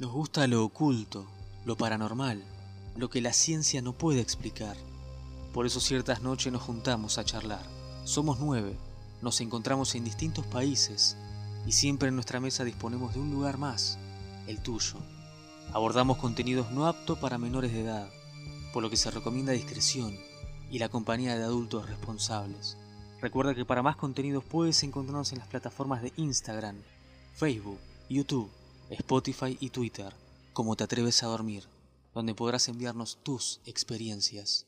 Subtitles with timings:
[0.00, 1.26] Nos gusta lo oculto,
[1.66, 2.42] lo paranormal,
[2.96, 4.78] lo que la ciencia no puede explicar.
[5.52, 7.66] Por eso ciertas noches nos juntamos a charlar.
[8.04, 8.78] Somos nueve,
[9.20, 11.18] nos encontramos en distintos países
[11.66, 13.98] y siempre en nuestra mesa disponemos de un lugar más,
[14.46, 14.94] el tuyo.
[15.74, 18.08] Abordamos contenidos no aptos para menores de edad,
[18.72, 20.16] por lo que se recomienda discreción
[20.70, 22.78] y la compañía de adultos responsables.
[23.20, 26.76] Recuerda que para más contenidos puedes encontrarnos en las plataformas de Instagram,
[27.34, 27.78] Facebook,
[28.08, 28.50] YouTube,
[28.90, 30.12] Spotify y Twitter,
[30.52, 31.62] como te atreves a dormir,
[32.12, 34.66] donde podrás enviarnos tus experiencias.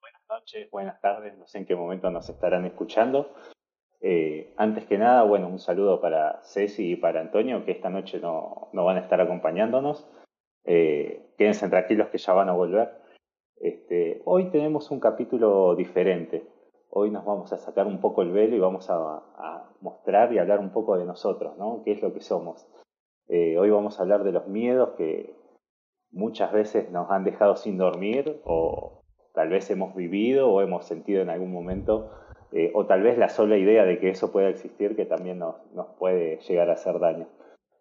[0.00, 3.34] Buenas noches, buenas tardes, no sé en qué momento nos estarán escuchando.
[4.00, 8.20] Eh, antes que nada, bueno, un saludo para Ceci y para Antonio, que esta noche
[8.20, 10.06] no, van a estar acompañándonos.
[10.64, 12.92] Eh, quédense tranquilos que ya van a volver.
[13.56, 16.46] Este, hoy tenemos un capítulo diferente.
[16.98, 19.22] Hoy nos vamos a sacar un poco el velo y vamos a,
[19.82, 21.82] mostrar y hablar un poco de nosotros, ¿no?
[21.84, 22.66] ¿Qué es lo que somos?
[23.28, 25.36] Eh, hoy vamos a hablar de los miedos que
[26.10, 29.02] muchas veces nos han dejado sin dormir o
[29.34, 32.10] tal vez hemos vivido o hemos sentido en algún momento
[32.52, 35.56] eh, o tal vez la sola idea de que eso pueda existir que también nos,
[35.98, 37.28] puede llegar a hacer daño.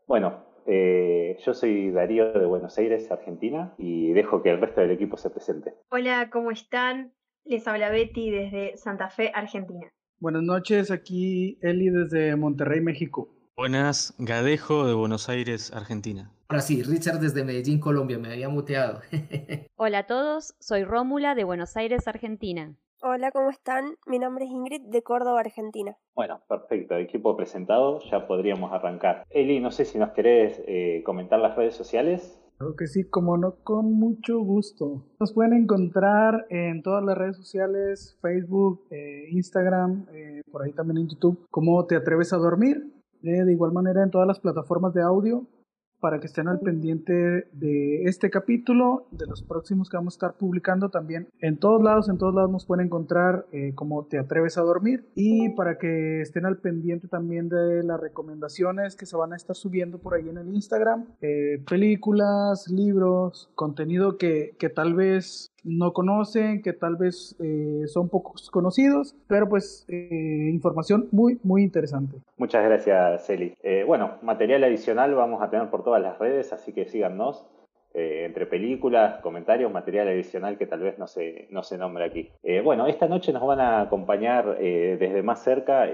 [0.07, 4.91] Bueno, eh, yo soy Darío de Buenos Aires, Argentina, y dejo que el resto del
[4.91, 5.73] equipo se presente.
[5.89, 7.13] Hola, ¿cómo están?
[7.47, 9.87] Les habla Betty desde Santa Fe, Argentina.
[10.19, 13.29] Buenas noches, aquí Eli desde Monterrey, México.
[13.55, 16.31] Buenas, Gadejo de Buenos Aires, Argentina.
[16.47, 19.01] Ahora sí, Richard desde Medellín, Colombia, me había muteado.
[19.75, 22.75] Hola a todos, soy Rómula de Buenos Aires, Argentina.
[23.03, 23.95] Hola, ¿cómo están?
[24.07, 25.95] Mi nombre es Ingrid de Córdoba, Argentina.
[26.15, 26.95] Bueno, perfecto.
[26.95, 29.23] Equipo presentado, ya podríamos arrancar.
[29.29, 32.41] Eli, no sé si nos querés eh, comentar las redes sociales.
[32.57, 35.03] Creo que sí, como no, con mucho gusto.
[35.19, 40.99] Nos pueden encontrar en todas las redes sociales, Facebook, eh, Instagram, eh, por ahí también
[40.99, 42.91] en YouTube, como Te Atreves a Dormir.
[43.21, 45.47] de igual manera en todas las plataformas de audio,
[46.05, 50.33] para que estén al pendiente de este capítulo, de los próximos que vamos a estar
[50.37, 51.29] publicando también.
[51.39, 55.07] En todos lados, en todos lados nos pueden encontrar eh, como Te Atreves a Dormir
[55.15, 59.55] y para que estén al pendiente también de las recomendaciones que se van a estar
[59.55, 61.07] subiendo por ahí en el Instagram.
[61.21, 68.07] Eh, películas, libros, contenido que, que tal vez no conocen, que tal vez eh, son
[68.07, 72.19] pocos conocidos, pero pues eh, información muy, muy interesante.
[72.37, 73.55] Muchas gracias, Celi.
[73.63, 77.45] Eh, bueno, material adicional vamos a tener por todas las redes, así que síganos.
[77.97, 82.29] entre películas, comentarios, material adicional que tal vez no se, no se nombre aquí.
[82.61, 85.87] bueno, esta noche nos van a acompañar desde más cerca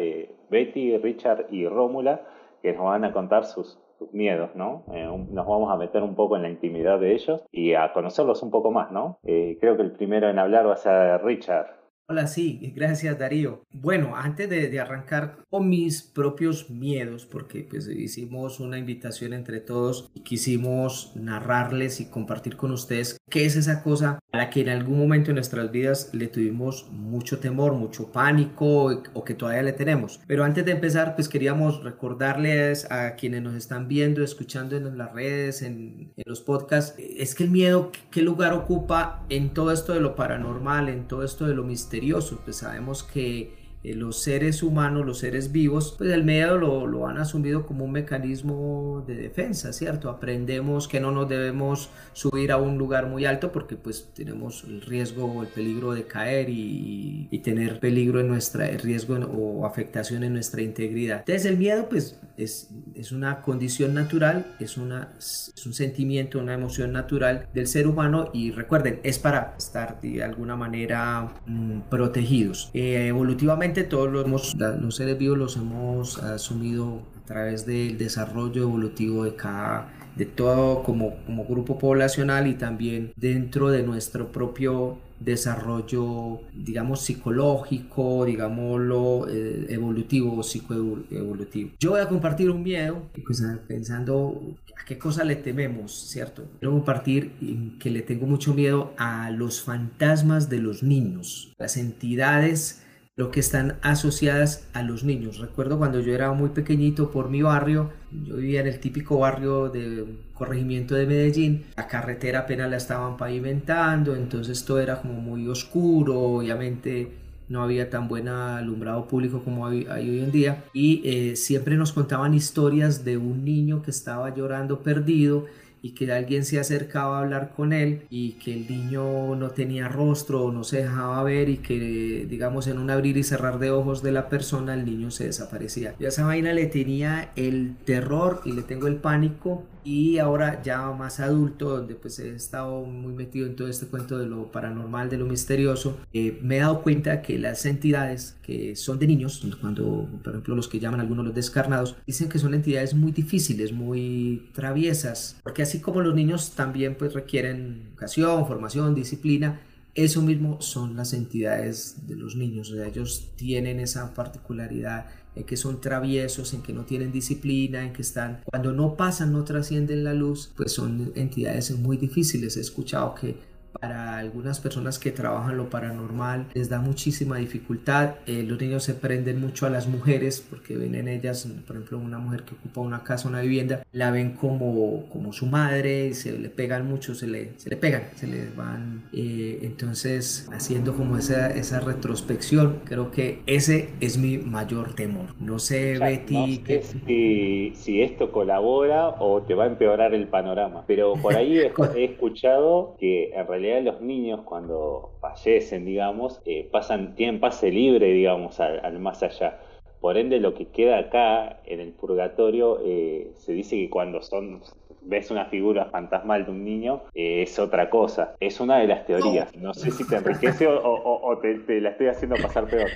[0.50, 2.22] Betty, Richard y Rómula,
[2.64, 3.78] que nos van a contar sus,
[4.12, 4.84] miedos, ¿no?
[4.94, 8.44] Eh, nos vamos a meter un poco en la intimidad de ellos y a conocerlos
[8.44, 9.20] un poco más, ¿no?
[9.24, 11.81] Eh, creo que el primero en hablar va a ser Richard.
[12.12, 13.64] Hola, sí, gracias Darío.
[13.72, 20.10] Bueno, antes de, arrancar con mis propios miedos, porque pues hicimos una invitación entre todos
[20.14, 24.68] y quisimos narrarles y compartir con ustedes qué es esa cosa a la que en
[24.68, 29.72] algún momento en nuestras vidas le tuvimos mucho temor, mucho pánico o que todavía le
[29.72, 30.20] tenemos.
[30.28, 35.14] Pero antes de empezar, pues queríamos recordarles a quienes nos están viendo, escuchando en las
[35.14, 39.94] redes, en, en los podcasts, es que el miedo, ¿qué lugar ocupa en todo esto
[39.94, 42.01] de lo paranormal, en todo esto de lo misterioso?
[42.44, 47.08] Pues sabemos que eh, los seres humanos, los seres vivos, pues el miedo lo, lo,
[47.08, 50.10] han asumido como un mecanismo de defensa, ¿cierto?
[50.10, 54.82] Aprendemos que no nos debemos subir a un lugar muy alto porque pues tenemos el
[54.82, 59.66] riesgo o el peligro de caer y, y tener peligro en nuestra, el riesgo o
[59.66, 61.20] afectación en nuestra integridad.
[61.20, 66.54] Entonces el miedo pues es, es una condición natural, es, una, es un sentimiento, una
[66.54, 72.70] emoción natural del ser humano y recuerden, es para estar de alguna manera mm, protegidos.
[72.74, 79.24] Eh, evolutivamente todos los, los seres vivos los hemos asumido a través del desarrollo evolutivo
[79.24, 86.42] de cada de todo como, como grupo poblacional y también dentro de nuestro propio desarrollo,
[86.54, 91.72] digamos, psicológico, digámoslo, eh, evolutivo o psicoevolutivo.
[91.80, 94.42] Yo voy a compartir un miedo, pues, pensando
[94.82, 96.44] a qué cosa le tememos, ¿cierto?
[96.60, 97.34] Quiero compartir
[97.80, 102.82] que le tengo mucho miedo a los fantasmas de los niños, las entidades
[103.22, 105.38] lo que están asociadas a los niños.
[105.38, 107.92] Recuerdo cuando yo era muy pequeñito por mi barrio,
[108.26, 113.18] yo vivía en el típico barrio de corregimiento de Medellín, la carretera apenas la estaban
[113.18, 117.12] pavimentando, entonces todo era como muy oscuro, obviamente
[117.48, 121.94] no había tan buen alumbrado público como hay, hoy en día y eh, siempre nos
[121.94, 125.46] contaban historias de un niño que estaba llorando perdido
[125.82, 129.88] y que alguien se acercaba a hablar con él y que el niño no tenía
[129.88, 134.04] rostro no se dejaba ver y que digamos en un abrir y cerrar de ojos
[134.04, 135.96] de la persona el niño se desaparecía.
[136.00, 140.62] Y a esa vaina le tenía el terror y le tengo el pánico y ahora
[140.62, 144.52] ya más adulto donde pues he estado muy metido en todo este cuento de lo
[144.52, 149.08] paranormal, de lo misterioso, eh, me he dado cuenta que las entidades que son de
[149.08, 153.12] niños, cuando por ejemplo los que llaman algunos los descarnados, dicen que son entidades muy
[153.12, 159.62] difíciles, muy traviesas, porque así como los niños también pues requieren educación, formación, disciplina,
[159.94, 165.44] eso mismo son las entidades de los niños, o sea, ellos tienen esa particularidad en
[165.46, 169.44] que son traviesos, en que no tienen disciplina, en que están, cuando no pasan, no
[169.44, 172.58] trascienden la luz, pues son entidades muy difíciles.
[172.58, 173.38] He escuchado que
[173.80, 178.16] para algunas personas que trabajan lo paranormal les da muchísima dificultad.
[178.28, 181.98] Eh, los niños se prenden mucho a las mujeres porque ven en ellas, por ejemplo,
[181.98, 186.14] una mujer que ocupa una casa, una vivienda, la ven como, como su madre, y
[186.14, 189.04] se le pegan mucho, se le, se le pegan, se le van.
[189.14, 195.36] Eh, entonces, haciendo como esa, esa retrospección, creo que ese es mi mayor temor.
[195.40, 196.62] No sé, Betty.
[197.06, 201.72] si, si, esto colabora o te va a empeorar el panorama, pero por ahí he,
[201.96, 208.12] he escuchado que en realidad los niños cuando fallecen, digamos, eh, pasan, tienen pase libre,
[208.12, 209.60] digamos, al, más allá.
[210.00, 214.62] Por ende, lo que queda acá en el purgatorio, eh, se dice que cuando son
[215.02, 218.36] ves una figura fantasmal de un niño, eh, es otra cosa.
[218.40, 219.56] Es una de las teorías.
[219.56, 222.90] No sé si te enriquece o, te, la estoy haciendo pasar peor.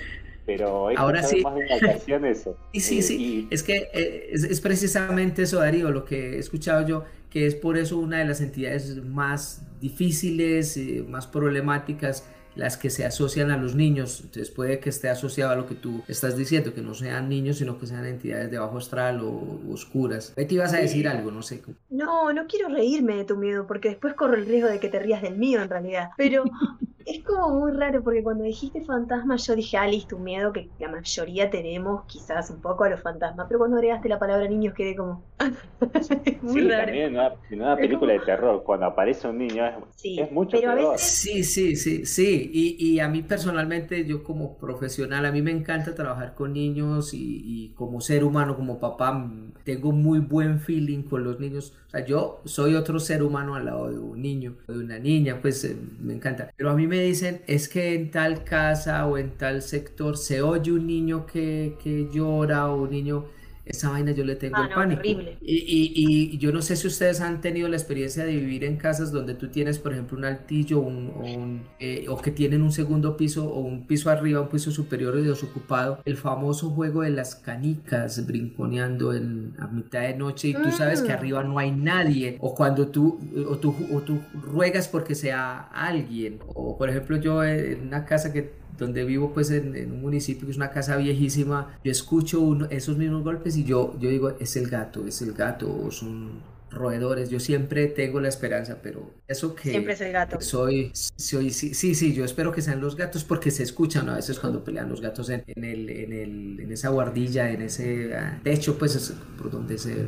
[0.46, 1.42] Pero es Ahora sí.
[1.42, 2.56] más de una ocasión eso.
[2.72, 3.48] Sí, sí, sí.
[3.50, 7.76] Es que es, es, precisamente eso, Darío, lo que he escuchado yo que es por
[7.76, 13.58] eso una de las entidades más difíciles, eh, más problemáticas, las que se asocian a
[13.58, 14.20] los niños.
[14.22, 17.58] Entonces puede que esté asociado a lo que tú estás diciendo, que no sean niños,
[17.58, 20.32] sino que sean entidades de bajo astral o oscuras.
[20.34, 21.62] Betty, ibas a decir algo, no sé.
[21.90, 24.98] No, no quiero reírme de tu miedo, porque después corro el riesgo de que te
[24.98, 26.10] rías del mío en realidad.
[26.16, 26.44] Pero
[27.06, 30.68] es como muy raro porque cuando dijiste fantasma yo dije, ah, listo, un miedo que
[30.80, 34.74] la mayoría tenemos, quizás un poco a los fantasmas, pero cuando agregaste la palabra niños
[34.74, 35.22] quedé como...
[36.42, 37.16] muy sí, También
[37.50, 39.64] en una, película de terror, cuando aparece un niño
[40.02, 40.98] es, mucho terror.
[40.98, 42.50] Sí, sí, sí, sí.
[42.52, 47.14] Y, y, a mí personalmente, yo como profesional, a mí me encanta trabajar con niños
[47.14, 49.30] y, y como ser humano, como papá,
[49.64, 51.74] tengo muy buen feeling con los niños.
[51.88, 55.38] O sea, yo soy otro ser humano al lado de un niño, de una niña,
[55.40, 56.52] pues eh, me encanta.
[56.56, 60.42] Pero a mí me dicen es que en tal casa o en tal sector se
[60.42, 63.24] oye un niño que, que llora o un niño
[63.66, 65.02] esa vaina yo le tengo ah, el pánico.
[65.04, 65.92] Y, y,
[66.32, 69.34] y, yo no sé si ustedes han tenido la experiencia de vivir en casas donde
[69.34, 73.60] tú tienes, por ejemplo, un altillo un, eh, o que tienen un segundo piso o
[73.60, 76.00] un piso arriba, un piso superior y desocupado.
[76.04, 81.02] El famoso juego de las canicas brinconeando en, a mitad de noche y tú sabes
[81.02, 81.16] que mm.
[81.16, 82.38] arriba no hay nadie.
[82.40, 86.38] O cuando tú, o tú, o tú ruegas porque sea alguien.
[86.46, 90.50] O por ejemplo yo en una casa que donde vivo pues en, un municipio que
[90.50, 94.56] es una casa viejísima, yo escucho uno, esos mismos golpes y yo, yo digo, es
[94.56, 99.54] el gato, es el gato, o son roedores, yo siempre tengo la esperanza, pero eso
[99.54, 99.70] que...
[99.70, 100.40] Siempre es el gato.
[100.40, 104.16] Soy, soy sí, sí, sí, yo espero que sean los gatos porque se escuchan a
[104.16, 108.14] veces cuando pelean los gatos en, en, el, en, el, en esa guardilla, en ese
[108.14, 110.06] ah, techo, pues es por donde se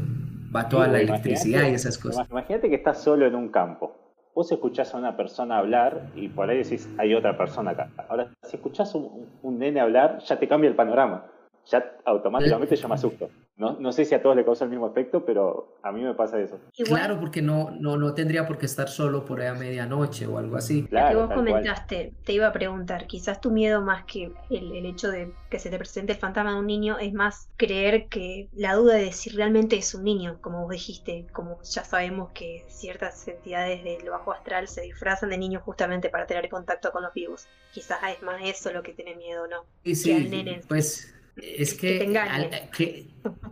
[0.54, 2.28] va toda la electricidad y esas cosas.
[2.30, 4.07] Imagínate que estás solo en un campo
[4.38, 7.90] vos escuchás a una persona hablar y por ahí decís, hay otra persona acá.
[8.08, 11.26] Ahora, si escuchás un, un nene hablar, ya te cambia el panorama.
[11.66, 13.30] Ya automáticamente ya me asusto.
[13.58, 16.14] No, no sé si a todos le causa el mismo efecto, pero a mí me
[16.14, 16.60] pasa eso.
[16.84, 20.38] claro, porque no, no, no tendría por qué estar solo por ahí a medianoche o
[20.38, 20.84] algo así.
[20.84, 24.86] Claro, que vos comentaste, te iba a preguntar, quizás tu miedo más que el, el,
[24.86, 28.48] hecho de que se te presente el fantasma de un niño es más creer que
[28.54, 32.64] la duda de si realmente es un niño, como vos dijiste, como ya sabemos que
[32.68, 37.12] ciertas entidades del bajo astral se disfrazan de niños justamente para tener contacto con los
[37.12, 37.48] vivos.
[37.72, 39.64] Quizás es más eso lo que tiene miedo, ¿no?
[39.84, 42.12] Sí, sí, pues es que,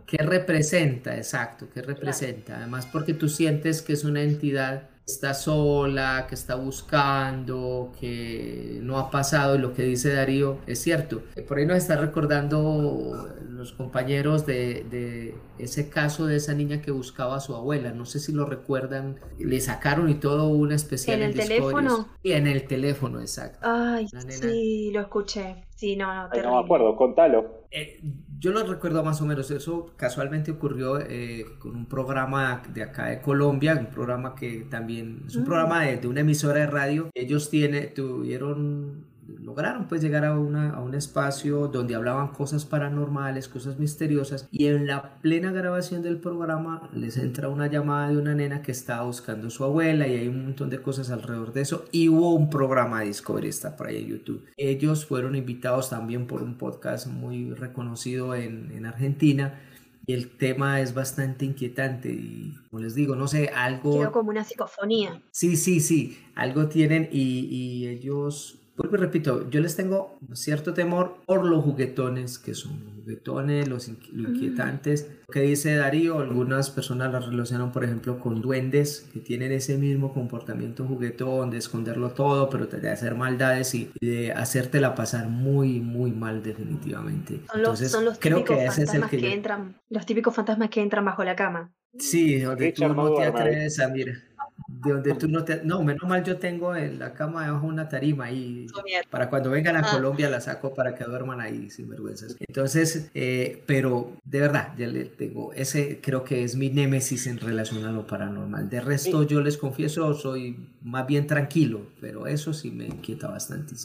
[0.05, 2.57] que, representa, exacto, que representa.
[2.57, 8.97] Además, porque tú sientes que es una entidad está sola, que está buscando, que no
[8.97, 11.21] ha pasado, y lo que dice Darío es cierto.
[11.47, 16.91] Por ahí nos está recordando los compañeros de, de, ese caso de esa niña que
[16.91, 17.91] buscaba a su abuela.
[17.91, 19.15] No sé si lo recuerdan.
[19.39, 22.09] Le sacaron y todo una especial en, el teléfono.
[22.21, 23.59] Y en el teléfono, exacto.
[23.61, 25.63] Ay, sí, lo escuché.
[25.75, 27.63] Sí, no, no, no me acuerdo, contalo.
[27.71, 28.01] Eh,
[28.39, 33.07] yo lo recuerdo más o menos, eso casualmente ocurrió eh, con un programa de acá
[33.07, 35.45] de Colombia, un programa que también es un mm.
[35.45, 37.09] programa de, de, una emisora de radio.
[37.13, 39.05] Ellos tiene, tuvieron
[39.39, 44.67] lograron pues llegar a, una, a un espacio donde hablaban cosas paranormales, cosas misteriosas y
[44.67, 49.03] en la plena grabación del programa les entra una llamada de una nena que estaba
[49.03, 52.33] buscando a su abuela y hay un montón de cosas alrededor de eso y hubo
[52.33, 54.45] un programa de Discovery, está por ahí en YouTube.
[54.57, 59.59] Ellos fueron invitados también por un podcast muy reconocido en, en Argentina
[60.05, 63.99] y el tema es bastante inquietante y como les digo, no sé, algo...
[63.99, 65.21] Quedó como una psicofonía.
[65.31, 70.75] Sí, sí, sí, algo tienen y, y ellos Vuelvo y repito, yo les tengo cierto
[70.75, 75.09] temor por los juguetones, que son los juguetones, los inquietantes.
[75.27, 79.79] Lo que dice Darío, algunas personas las relacionan, por ejemplo, con duendes que tienen ese
[79.79, 85.79] mismo comportamiento juguetón, de esconderlo todo, pero de hacer maldades y de hacértela pasar muy,
[85.79, 87.41] muy mal definitivamente.
[87.51, 90.69] Son los, Entonces, son los creo que ese es el que, entran, los típicos fantasmas
[90.69, 91.73] que entran bajo la cama.
[91.97, 94.26] Sí, donde tú no te atreves a mirar
[94.67, 95.63] de donde tú no te...
[95.63, 98.67] No, menos mal yo tengo en la cama debajo una tarima y
[99.09, 99.91] para cuando vengan a ah.
[99.91, 102.35] Colombia la saco para que duerman ahí sin vergüenzas.
[102.39, 107.39] Entonces, eh, pero de verdad, ya le tengo, ese creo que es mi némesis en
[107.39, 108.69] relación a lo paranormal.
[108.69, 113.75] De resto, yo les confieso, soy más bien tranquilo, pero eso sí me inquieta bastante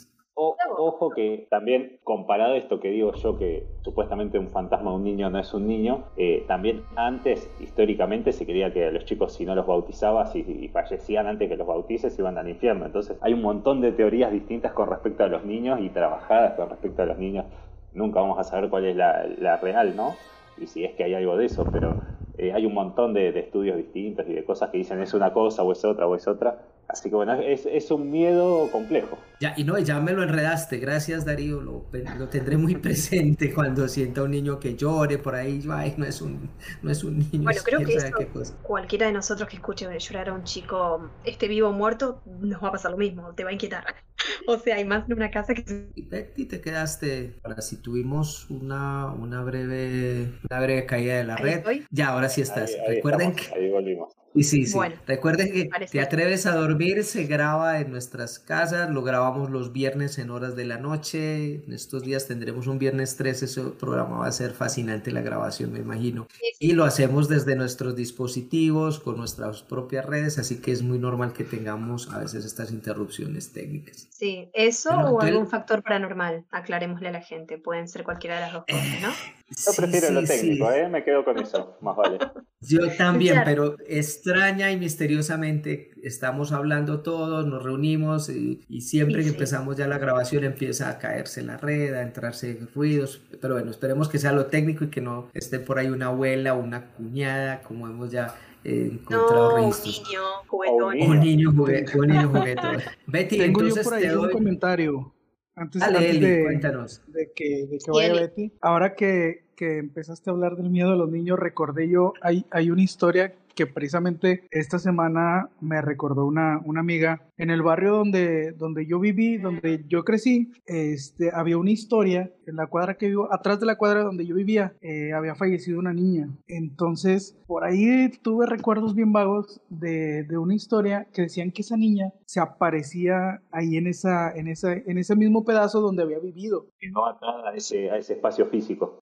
[0.77, 5.03] ojo que también, comparado a esto que digo yo, que supuestamente un fantasma de un
[5.03, 9.45] niño no es un niño, eh, también antes, históricamente, se creía que los chicos, si
[9.45, 12.85] no los bautizabas y, fallecían antes que los bautices, iban al infierno.
[12.85, 16.69] Entonces, hay un montón de teorías distintas con respecto a los niños y trabajadas con
[16.69, 17.45] respecto a los niños.
[17.93, 20.15] Nunca vamos a saber cuál es la, real, ¿no?
[20.57, 21.99] Y si es que hay algo de eso, pero
[22.37, 25.63] eh, hay un montón de, estudios distintos y de cosas que dicen es una cosa
[25.63, 26.57] o es otra o es otra.
[26.87, 29.17] Así que bueno, es, es, un miedo complejo.
[29.39, 31.85] Ya, y no, ya me lo enredaste, gracias Darío, lo,
[32.17, 36.21] lo tendré muy presente cuando sienta un niño que llore por ahí, ay, no es
[36.21, 36.49] un,
[36.81, 37.43] no es un niño.
[37.43, 41.69] Bueno, creo que eso, cualquiera de nosotros que escuche llorar a un chico, este vivo
[41.69, 43.85] o muerto, nos va a pasar lo mismo, te va a inquietar.
[44.47, 45.89] O sea, hay más de una casa que...
[45.95, 51.35] Y Betty, te quedaste, ahora si tuvimos una, una, breve, una breve caída de la
[51.35, 52.71] red, ya, ahora sí estás.
[52.87, 53.53] Recuerden que...
[53.53, 54.13] Ahí volvimos.
[54.35, 54.77] Y sí, sí.
[55.05, 60.17] Recuerden que Te atreves a dormir se graba en nuestras casas, lo grabamos los viernes
[60.17, 61.63] en horas de la noche.
[61.65, 65.71] En estos días tendremos un viernes 13, ese programa va a ser fascinante la grabación,
[65.71, 66.27] me imagino.
[66.59, 71.33] Y lo hacemos desde nuestros dispositivos, con nuestras propias redes, así que es muy normal
[71.33, 74.07] que tengamos a veces estas interrupciones técnicas.
[74.11, 78.53] Sí, eso o algún factor paranormal, aclarémosle a la gente, pueden ser cualquiera de las
[78.53, 79.09] dos cosas, ¿no?
[79.55, 80.87] Yo prefiero lo técnico, ¿eh?
[80.89, 82.17] me quedo con eso, más vale.
[82.61, 89.77] Yo también, pero extraña y misteriosamente estamos hablando todos, nos reunimos y, siempre que empezamos
[89.77, 94.19] ya la grabación empieza a caerse la red, a entrarse ruidos, pero bueno, esperemos que
[94.19, 97.87] sea lo técnico y que no esté por ahí una abuela o una cuñada, como
[97.87, 101.01] hemos ya encontrado no, Un niño juguetón.
[101.01, 101.99] Un niño, juguetón.
[101.99, 102.77] Un niño juguetón.
[103.07, 105.13] Betty, Tengo entonces yo por ahí un comentario.
[105.55, 107.01] Antes, Dale, de, cuéntanos.
[107.07, 108.53] de, que, de que vaya Betty.
[108.61, 112.71] Ahora que, que empezaste a hablar del miedo de los niños, recordé yo, hay, hay
[112.71, 117.21] una historia que precisamente esta semana me recordó una, una amiga.
[117.37, 122.55] En el barrio donde, donde yo viví, donde yo crecí, este, había una historia en
[122.55, 125.93] la cuadra que vivo, atrás de la cuadra donde yo vivía, eh, había fallecido una
[125.93, 126.29] niña.
[126.47, 131.77] Entonces, por ahí tuve recuerdos bien vagos de, de, una historia que decían que esa
[131.77, 136.67] niña se aparecía ahí en, esa, en, esa, en ese mismo pedazo donde había vivido.
[136.79, 138.99] Y no atrás a ese, a ese espacio físico.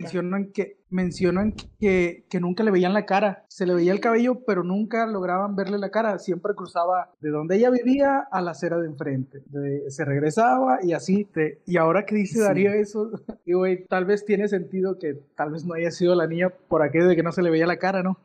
[0.00, 4.44] Mencionan que, mencionan que, que nunca le veían la cara, se le veía el cabello,
[4.46, 6.18] pero nunca lograban verle la cara.
[6.18, 9.42] Siempre cruzaba de donde ella vivía a la acera de enfrente.
[9.88, 11.28] se regresaba y así.
[11.66, 13.10] y ahora que dice Darío eso,
[13.46, 17.08] digo, tal vez tiene sentido que tal vez no haya sido la niña por aquello
[17.08, 18.18] de que no se le veía la cara, ¿no?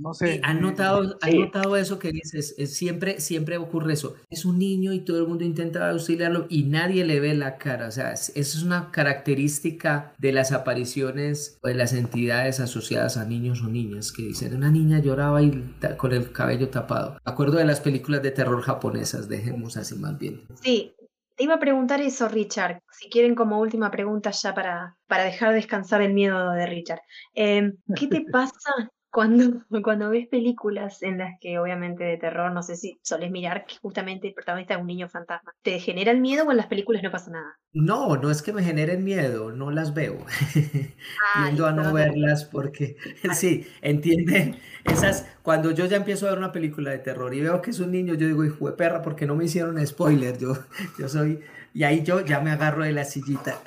[0.00, 0.40] No sé.
[0.42, 2.54] ¿Han notado, notado eso que dices?
[2.74, 4.16] siempre, siempre ocurre eso.
[4.30, 7.88] Es un niño y todo el mundo intenta auxiliarlo y nadie le ve la cara.
[7.88, 13.26] O sea, eso es una característica de las apariciones o de las entidades asociadas a
[13.26, 17.18] niños o niñas que dicen una niña lloraba y con el cabello tapado.
[17.24, 20.46] Acuerdo de las películas de terror japonesas, dejemos así más bien.
[20.62, 20.94] Sí,
[21.36, 22.82] te iba a preguntar eso, Richard.
[22.90, 27.00] Si quieren, como última pregunta ya para, para dejar descansar el miedo de Richard.
[27.34, 32.62] Em, ¿Qué te pasa cuando, cuando ves películas en las que obviamente de terror, no
[32.62, 36.20] sé si solés mirar que justamente el protagonista es un niño fantasma, ¿te genera el
[36.20, 37.58] miedo o en las películas no pasa nada?
[37.72, 40.18] No, no es que me generen miedo, no las veo.
[41.34, 42.96] Tiendo a no verlas porque,
[43.34, 47.62] sí, entienden, esas, cuando yo ya empiezo a ver una película de terror y veo
[47.62, 50.54] que es un niño, yo digo, hijo de perra, porque no me hicieron spoiler, yo,
[50.98, 51.40] yo soy,
[51.72, 53.58] y ahí yo ya me agarro de la sillita.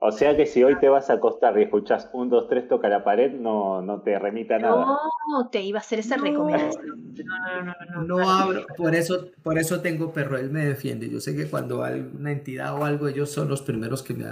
[0.00, 2.88] O sea que si hoy te vas a acostar y escuchas un, dos, tres, toca
[2.88, 4.96] la pared, no, no te remita nada.
[5.28, 7.14] No, te iba a hacer esa recomendación.
[7.24, 8.18] No, no, no, no.
[8.18, 11.10] No abro, por eso, por eso tengo perro, él me defiende.
[11.10, 14.24] Yo sé que cuando hay una entidad o algo, ellos son los primeros que me,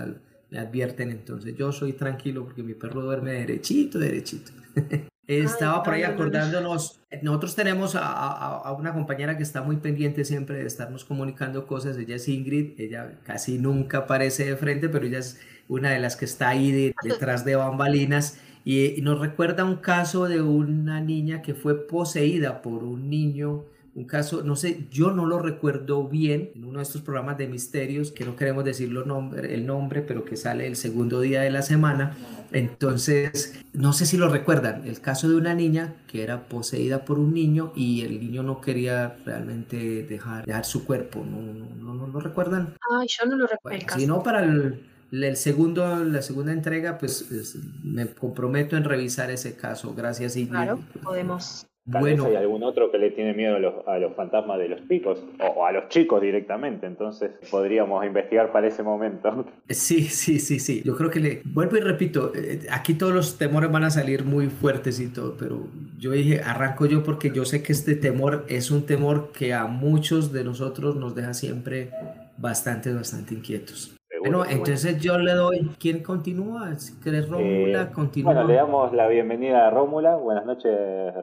[0.50, 1.11] me advierten.
[1.11, 4.52] Entonces yo soy tranquilo porque mi perro duerme derechito, derechito.
[5.26, 10.66] Estaba por ahí acordándonos, nosotros tenemos a, una compañera que está muy pendiente siempre de
[10.66, 15.40] estarnos comunicando cosas, ella es Ingrid, ella casi nunca aparece de frente, pero ella es
[15.68, 20.42] una de las que está ahí detrás de bambalinas y, nos recuerda un caso de
[20.42, 23.64] una niña que fue poseída por un niño
[23.96, 27.46] un caso, no sé, yo no lo recuerdo bien en uno de estos programas de
[27.46, 31.50] misterios, que no queremos decir nombre, el nombre, pero que sale el segundo día de
[31.50, 32.14] la semana.
[32.52, 37.18] Entonces, no sé si lo recuerdan, el caso de una niña que era poseída por
[37.18, 42.20] un niño y el niño no quería realmente dejar, dejar su cuerpo, ¿no, no, lo
[42.20, 42.75] recuerdan?
[43.00, 43.87] Ay, yo no lo recuerdo.
[43.96, 44.78] si no, para el,
[45.12, 49.94] el segundo, la segunda entrega, pues me comprometo en revisar ese caso.
[49.94, 50.50] Gracias, Ingrid.
[50.50, 52.26] Claro, podemos bueno.
[52.26, 55.22] hay algún otro que le tiene miedo a los, a los fantasmas de los picos
[55.38, 59.46] o, a los chicos directamente, entonces podríamos investigar para ese momento.
[59.68, 60.82] Sí, sí, sí, sí.
[60.84, 64.25] Yo creo que le vuelvo y repito, eh, aquí todos los temores van a salir
[64.25, 65.66] muy fuertes y todo, pero
[65.98, 69.66] yo dije, arranco yo porque yo sé que este temor es un temor que a
[69.66, 71.90] muchos de nosotros nos deja siempre
[72.38, 73.95] bastante, bastante inquietos.
[74.30, 75.71] Bueno, entonces yo le doy.
[75.78, 76.75] ¿Quién continúa?
[76.76, 78.33] Si querés, Rómula, eh, continúa.
[78.33, 80.16] Bueno, le damos la bienvenida a Rómula.
[80.16, 80.73] Buenas noches,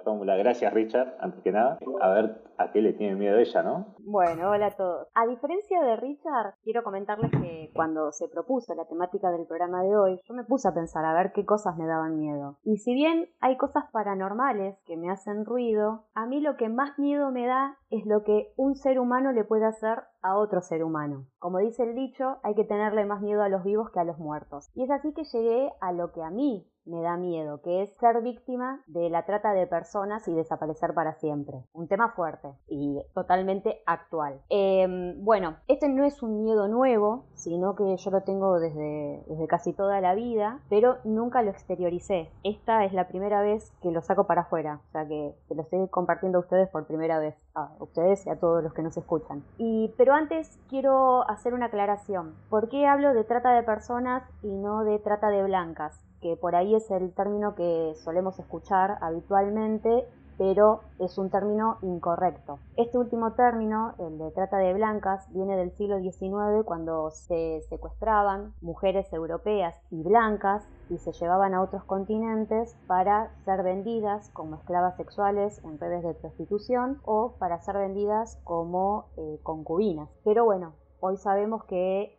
[0.06, 0.38] Rómula.
[0.38, 1.80] Gracias, Richard, antes que nada.
[2.02, 3.93] A ver a qué le tiene miedo ella, ¿no?
[4.06, 5.08] Bueno, hola a todos.
[5.16, 9.96] A diferencia de Richard, quiero comentarles que cuando se propuso la temática del programa de
[9.96, 12.58] hoy, yo me puse a pensar a ver qué cosas me daban miedo.
[12.64, 17.00] Y si bien hay cosas paranormales que me hacen ruido, a mí lo que más
[17.00, 20.84] miedo me da es lo que un ser humano le puede hacer a otro ser
[20.84, 21.26] humano.
[21.40, 24.18] Como dice el dicho, hay que tenerle más miedo a los vivos que a los
[24.18, 24.70] muertos.
[24.74, 27.94] Y es así que llegué a lo que a mí me da miedo, que es
[28.00, 31.64] ser víctima de la trata de personas y desaparecer para siempre.
[31.74, 34.42] Un tema fuerte y totalmente actual.
[34.50, 39.48] Em, bueno, este no es un miedo nuevo, sino que yo lo tengo desde, desde
[39.48, 42.30] casi toda la vida, pero nunca lo exterioricé.
[42.44, 45.64] Esta es la primera vez que lo saco para afuera, o sea que se lo
[45.64, 48.98] estoy compartiendo a ustedes por primera vez, a ustedes y a todos los que nos
[48.98, 49.44] escuchan.
[49.58, 52.36] Y, pero antes quiero hacer una aclaración.
[52.50, 56.04] ¿Por qué hablo de trata de personas y no de trata de blancas?
[56.24, 62.60] Que por ahí es el término que solemos escuchar habitualmente, pero es un término incorrecto.
[62.78, 68.54] Este último término, el de trata de blancas, viene del siglo XIX cuando se secuestraban
[68.62, 74.96] mujeres europeas y blancas y se llevaban a otros continentes para ser vendidas como esclavas
[74.96, 80.10] sexuales en redes de prostitución o para ser vendidas como eh, concubinas.
[80.24, 82.18] Pero bueno, hoy sabemos que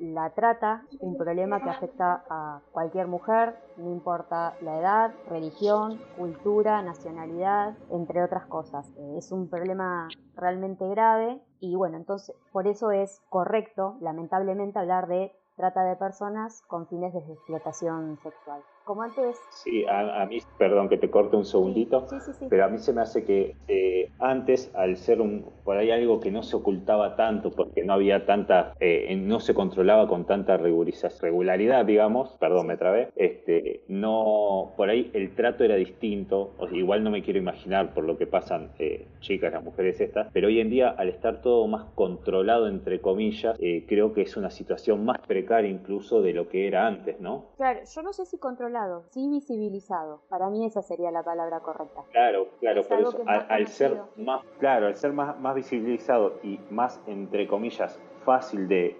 [0.00, 6.82] la trata, un problema que afecta a cualquier mujer, no importa la edad, religión, cultura,
[6.82, 8.88] nacionalidad, entre otras cosas.
[8.96, 15.06] Eh, es un problema realmente grave y bueno, entonces por eso es correcto, lamentablemente, hablar
[15.06, 19.40] de trata de personas con fines de explotación sexual como antes.
[19.50, 22.08] Sí, a, mí, perdón que te corte un segundito,
[22.48, 26.18] pero a mí se me hace que eh, antes, al ser un, por ahí algo
[26.18, 30.56] que no se ocultaba tanto, porque no había tanta, eh, no se controlaba con tanta
[30.56, 37.04] regularidad, digamos, perdón, me trabé, este, no, por ahí el trato era distinto, o igual
[37.04, 40.58] no me quiero imaginar por lo que pasan eh, chicas, las mujeres estas, pero hoy
[40.58, 45.20] en día, al estar todo más controlado, entre comillas, creo que es una situación más
[45.20, 47.50] precaria incluso de lo que era antes, ¿no?
[47.56, 48.79] Claro, yo no sé si controlado
[49.10, 50.22] sí visibilizado.
[50.28, 52.02] Para mí esa sería la palabra correcta.
[52.12, 57.00] Claro, claro, por eso, al, ser más, claro, al ser más, más visibilizado y más,
[57.06, 58.96] entre comillas, fácil de,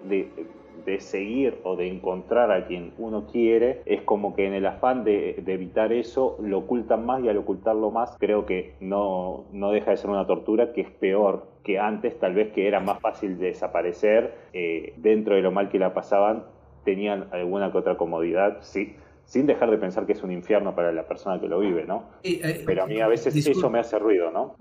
[0.85, 5.03] de, seguir o de encontrar a quien uno quiere, es como que en el afán
[5.03, 9.91] de, evitar eso lo ocultan más y al ocultarlo más creo que no, no deja
[9.91, 13.37] de ser una tortura que es peor que antes, tal vez que era más fácil
[13.37, 16.45] desaparecer eh, dentro de lo mal que la pasaban,
[16.83, 18.95] tenían alguna que otra comodidad, sí,
[19.31, 22.03] sin dejar de pensar que es un infierno para la persona que lo vive, ¿no?
[22.21, 24.57] Eh, Pero a mí a veces eso me hace ruido, ¿no?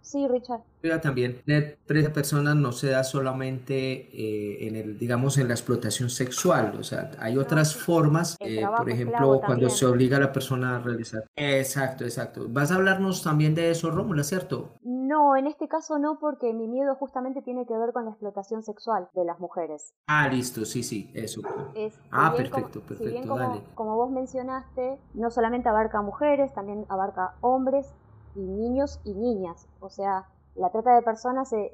[0.00, 0.62] Sí, Richard.
[1.02, 6.76] También, la persona no se da solamente eh, en el, digamos, en la explotación sexual,
[6.78, 10.78] o sea, hay otras formas, eh, por ejemplo, cuando se obliga a la persona a
[10.78, 11.24] realizar.
[11.36, 12.46] Exacto, exacto.
[12.48, 14.70] Vas a hablarnos también de eso, Rómula, ¿cierto?
[14.82, 18.62] No, en este caso no, porque mi miedo justamente tiene que ver con la explotación
[18.62, 19.94] sexual de las mujeres.
[20.06, 21.42] Ah, listo, sí, sí, eso.
[22.12, 23.62] ah, perfecto, perfecto, dale.
[23.74, 27.92] Como vos mencionaste, no solamente abarca mujeres, también abarca hombres
[28.38, 29.68] y niños y niñas.
[29.80, 31.72] O sea, la trata de personas eh,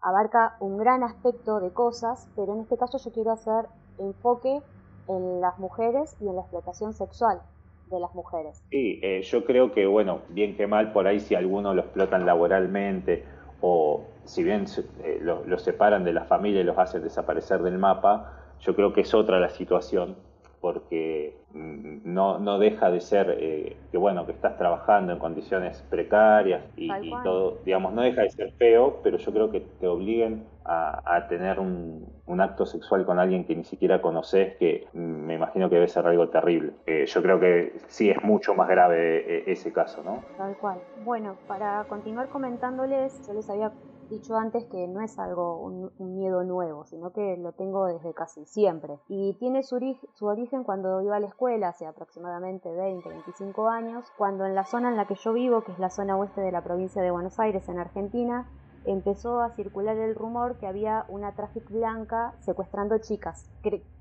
[0.00, 3.66] abarca un gran aspecto de cosas, pero en este caso yo quiero hacer
[3.98, 4.60] enfoque
[5.08, 7.40] en las mujeres y en la explotación sexual
[7.86, 8.62] de las mujeres.
[8.70, 12.26] Sí, eh, yo creo que, bueno, bien que mal, por ahí si algunos lo explotan
[12.26, 13.24] laboralmente
[13.60, 14.64] o si bien
[15.04, 19.02] eh, los separan de la familia y los hacen desaparecer del mapa, yo creo que
[19.02, 20.16] es otra la situación
[20.62, 25.84] porque mm, no, no deja de ser eh, que bueno que estás trabajando en condiciones
[25.90, 26.88] precarias y,
[27.24, 31.58] todo digamos no deja de ser feo pero yo creo que te obliguen a, tener
[31.58, 32.06] un,
[32.40, 36.06] acto sexual con alguien que ni siquiera conoces que mm, me imagino que debe ser
[36.06, 36.72] algo terrible.
[36.86, 40.78] Eh, yo creo que sí es mucho más grave eh, ese caso no tal cual.
[41.04, 43.72] Bueno para continuar comentándoles yo les había
[44.08, 48.44] dicho antes que no es algo, un, miedo nuevo, sino que lo tengo desde casi
[48.44, 48.98] siempre.
[49.08, 49.76] Y tiene su,
[50.20, 54.90] origen cuando iba a la escuela, hace aproximadamente 20, 25 años, cuando en la zona
[54.90, 57.38] en la que yo vivo, que es la zona oeste de la provincia de Buenos
[57.38, 58.48] Aires, en Argentina,
[58.84, 63.50] empezó a circular el rumor que había una tráfico blanca secuestrando chicas.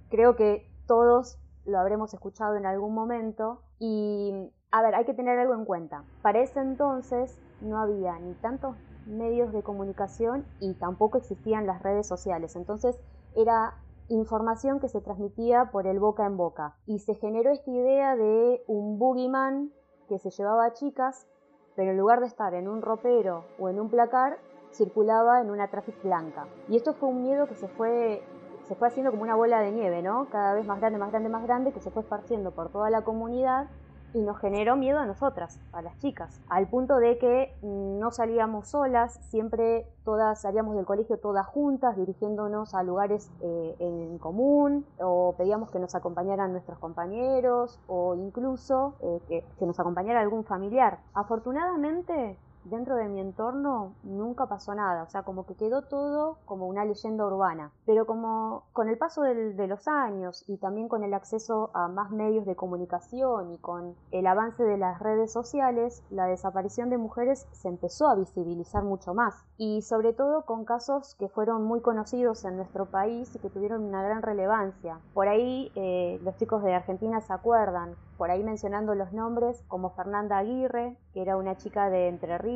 [0.10, 5.38] creo que todos lo habremos escuchado en algún momento y a ver, hay que tener
[5.38, 6.04] algo en cuenta.
[6.22, 12.08] Para ese entonces no había ni tantos medios de comunicación y tampoco existían las redes
[12.08, 12.56] sociales.
[12.56, 13.00] Entonces
[13.36, 13.76] era
[14.10, 16.76] información que se transmitía por el boca en boca.
[16.86, 19.72] Y se generó esta idea de un boogeyman
[20.08, 21.28] que se llevaba a chicas,
[21.76, 24.38] pero en lugar de estar en un ropero o en un placar,
[24.74, 26.48] circulaba en una tráfico blanca.
[26.68, 28.22] Y esto fue un miedo que se fue,
[28.68, 30.28] se fue haciendo como una bola de nieve, ¿no?
[30.30, 33.04] Cada vez más grande, más grande, más grande, que se fue esparciendo por toda la
[33.04, 33.70] comunidad
[34.14, 38.68] y nos generó miedo a nosotras, a las chicas, al punto de que no salíamos
[38.70, 45.36] solas, siempre todas salíamos del colegio todas juntas, dirigiéndonos a lugares eh, en común, o
[45.38, 51.00] pedíamos que nos acompañaran nuestros compañeros, o incluso eh, que, que nos acompañara algún familiar.
[51.14, 56.68] Afortunadamente, dentro de mi entorno nunca pasó nada, o sea, como que quedó todo como
[56.68, 57.72] una leyenda urbana.
[57.86, 62.12] Pero como con el paso de los años y también con el acceso a más
[62.12, 67.48] medios de comunicación y con el avance de las redes sociales, la desaparición de mujeres
[67.52, 69.44] se empezó a visibilizar mucho más.
[69.58, 73.84] Y sobre todo con casos que fueron muy conocidos en nuestro país y que tuvieron
[73.84, 75.00] una gran relevancia.
[75.14, 79.90] Por ahí eh, los chicos de Argentina se acuerdan por ahí mencionando los nombres como
[79.92, 82.51] Fernanda Aguirre, que era una chica de Entre Ríos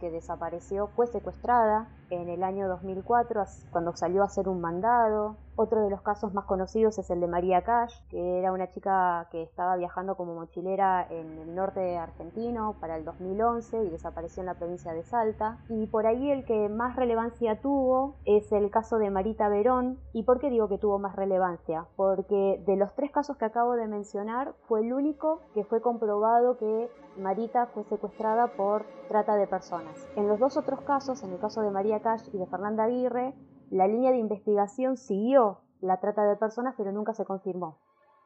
[0.00, 5.36] que desapareció, fue secuestrada en el año 2004 cuando salió a hacer un mandado.
[5.58, 9.26] Otro de los casos más conocidos es el de María Cash, que era una chica
[9.30, 14.46] que estaba viajando como mochilera en el norte argentino para el 2011 y desapareció en
[14.46, 15.58] la provincia de Salta.
[15.70, 19.98] Y por ahí el que más relevancia tuvo es el caso de Marita Verón.
[20.12, 21.86] ¿Y por qué digo que tuvo más relevancia?
[21.96, 26.58] Porque de los tres casos que acabo de mencionar fue el único que fue comprobado
[26.58, 30.06] que Marita fue secuestrada por trata de personas.
[30.16, 31.95] En los dos otros casos, en el caso de María
[32.32, 33.34] Y de Fernanda Aguirre,
[33.70, 37.78] la línea de investigación siguió la trata de personas, pero nunca se confirmó.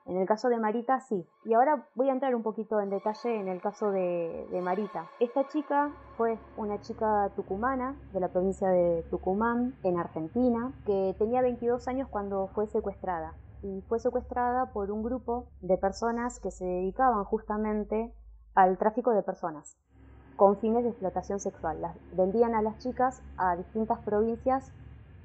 [0.06, 1.24] En el caso de Marita sí.
[1.44, 5.08] Y ahora voy a entrar un poquito en detalle en el caso de, Marita.
[5.20, 11.42] Esta chica fue una chica tucumana de la provincia de Tucumán, en Argentina, que tenía
[11.42, 13.34] 22 años cuando fue secuestrada.
[13.62, 18.12] Y fue secuestrada por un grupo de personas que se dedicaban justamente
[18.54, 19.78] al tráfico de personas
[20.40, 21.82] con fines de explotación sexual.
[21.82, 24.72] Las vendían a las chicas a distintas provincias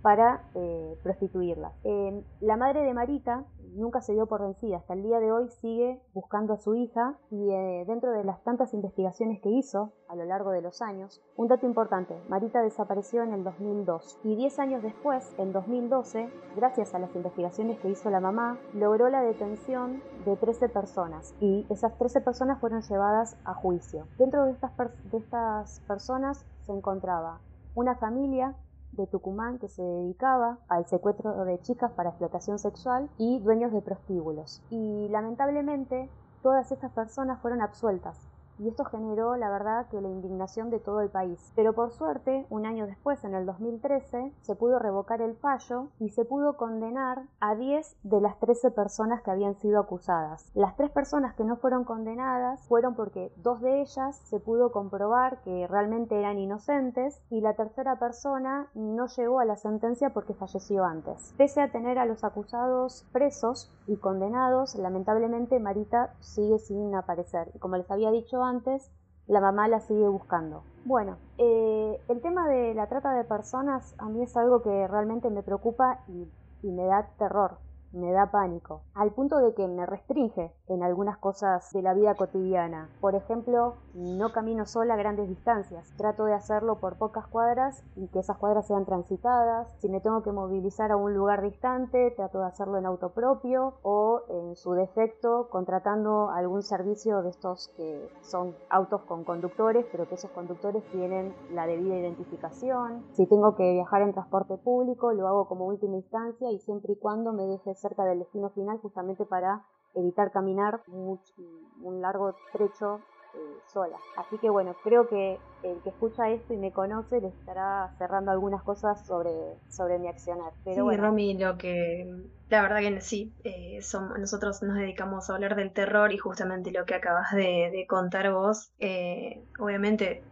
[0.01, 1.71] para eh, prostituirlas.
[1.85, 5.49] Eh, la madre de Marita nunca se dio por vencida, hasta el día de hoy
[5.49, 10.15] sigue buscando a su hija y eh, dentro de las tantas investigaciones que hizo a
[10.15, 14.59] lo largo de los años, un dato importante, Marita desapareció en el 2002 y 10
[14.59, 20.01] años después, en 2012, gracias a las investigaciones que hizo la mamá, logró la detención
[20.25, 24.07] de 13 personas y esas 13 personas fueron llevadas a juicio.
[24.17, 24.71] Dentro de estas,
[25.11, 27.41] de estas personas se encontraba
[27.75, 28.55] una familia
[28.95, 33.81] de Tucumán que se dedicaba al secuestro de chicas para explotación sexual y dueños de
[33.81, 34.61] prostíbulos.
[34.69, 36.09] Y lamentablemente
[36.41, 38.19] todas estas personas fueron absueltas
[38.59, 41.51] y esto generó, la verdad, que la indignación de todo el país.
[41.55, 46.09] Pero por suerte, un año después, en el 2013, se pudo revocar el fallo y
[46.09, 50.51] se pudo condenar a 10 de las 13 personas que habían sido acusadas.
[50.53, 55.41] Las tres personas que no fueron condenadas fueron porque dos de ellas se pudo comprobar
[55.41, 60.85] que realmente eran inocentes y la tercera persona no llegó a la sentencia porque falleció
[60.85, 61.33] antes.
[61.37, 67.51] Pese a tener a los acusados presos y condenados, lamentablemente Marita sigue sin aparecer.
[67.53, 68.91] Y como les había dicho antes,
[69.27, 70.63] la mamá la sigue buscando.
[70.85, 75.29] Bueno, eh, el tema de la trata de personas a mí es algo que realmente
[75.29, 76.27] me preocupa y,
[76.63, 77.59] me da terror.
[77.95, 82.15] Me da pánico, al punto de que me restringe en algunas cosas de la vida
[82.15, 82.89] cotidiana.
[83.01, 88.07] Por ejemplo, no camino sola a grandes distancias, trato de hacerlo por pocas cuadras y
[88.09, 89.73] que esas cuadras sean transitadas.
[89.79, 93.75] Si me tengo que movilizar a un lugar distante, trato de hacerlo en auto propio
[93.81, 100.07] o en su defecto contratando algún servicio de estos que son autos con conductores, pero
[100.07, 103.05] que esos conductores tienen la debida identificación.
[103.13, 106.97] Si tengo que viajar en transporte público, lo hago como última instancia y siempre y
[106.97, 109.61] cuando me deje cerca del destino final justamente para
[109.93, 113.01] evitar caminar un largo trecho
[113.35, 113.97] eh, sola.
[114.15, 118.31] Así que bueno, creo que el que escucha esto y me conoce le estará cerrando
[118.31, 119.31] algunas cosas sobre,
[119.69, 120.53] sobre mi accionar.
[120.63, 121.03] Pero sí, bueno.
[121.03, 122.05] Romy, lo que
[122.49, 123.79] la verdad que sí, eh,
[124.17, 128.71] nosotros nos dedicamos a hablar del terror y justamente lo que acabas de, contar vos,
[128.79, 130.23] eh, obviamente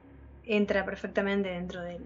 [0.46, 2.00] entra perfectamente dentro de,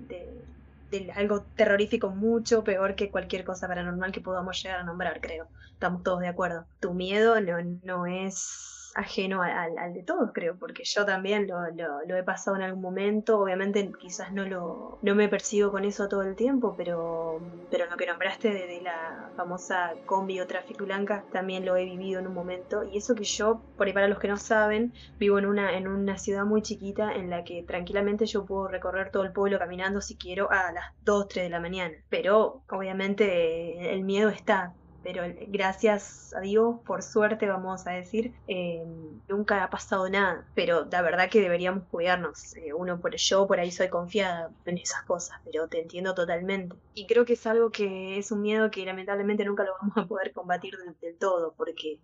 [1.15, 5.50] algo terrorífico mucho peor que cualquier cosa paranormal que podamos llegar a nombrar, creo.
[5.73, 6.67] Estamos todos de acuerdo.
[6.80, 12.18] Tu miedo no, no es ajeno al, de todos, creo, porque yo también lo, lo,
[12.18, 16.24] he pasado en algún momento, obviamente quizás no lo no me percibo con eso todo
[16.24, 21.64] el tiempo, pero, pero lo que nombraste de, la famosa combi o tráfico blanca también
[21.64, 24.30] lo he vivido en un momento, y eso que yo, por ahí para los que
[24.30, 28.46] no saben, vivo en una, en una ciudad muy chiquita en la que tranquilamente yo
[28.46, 31.94] puedo recorrer todo el pueblo caminando si quiero a las 2, 3 de la mañana,
[32.10, 34.74] pero obviamente el miedo está,
[35.08, 38.84] pero gracias a Dios, por suerte vamos a decir, eh,
[39.30, 43.58] nunca ha pasado nada, pero la verdad que deberíamos cuidarnos, eh, uno por yo por
[43.58, 46.76] ahí soy confiada en esas cosas, pero te entiendo totalmente.
[46.93, 50.06] Y creo que es algo que es un miedo que lamentablemente nunca lo vamos a
[50.08, 52.02] poder combatir del, todo, porque...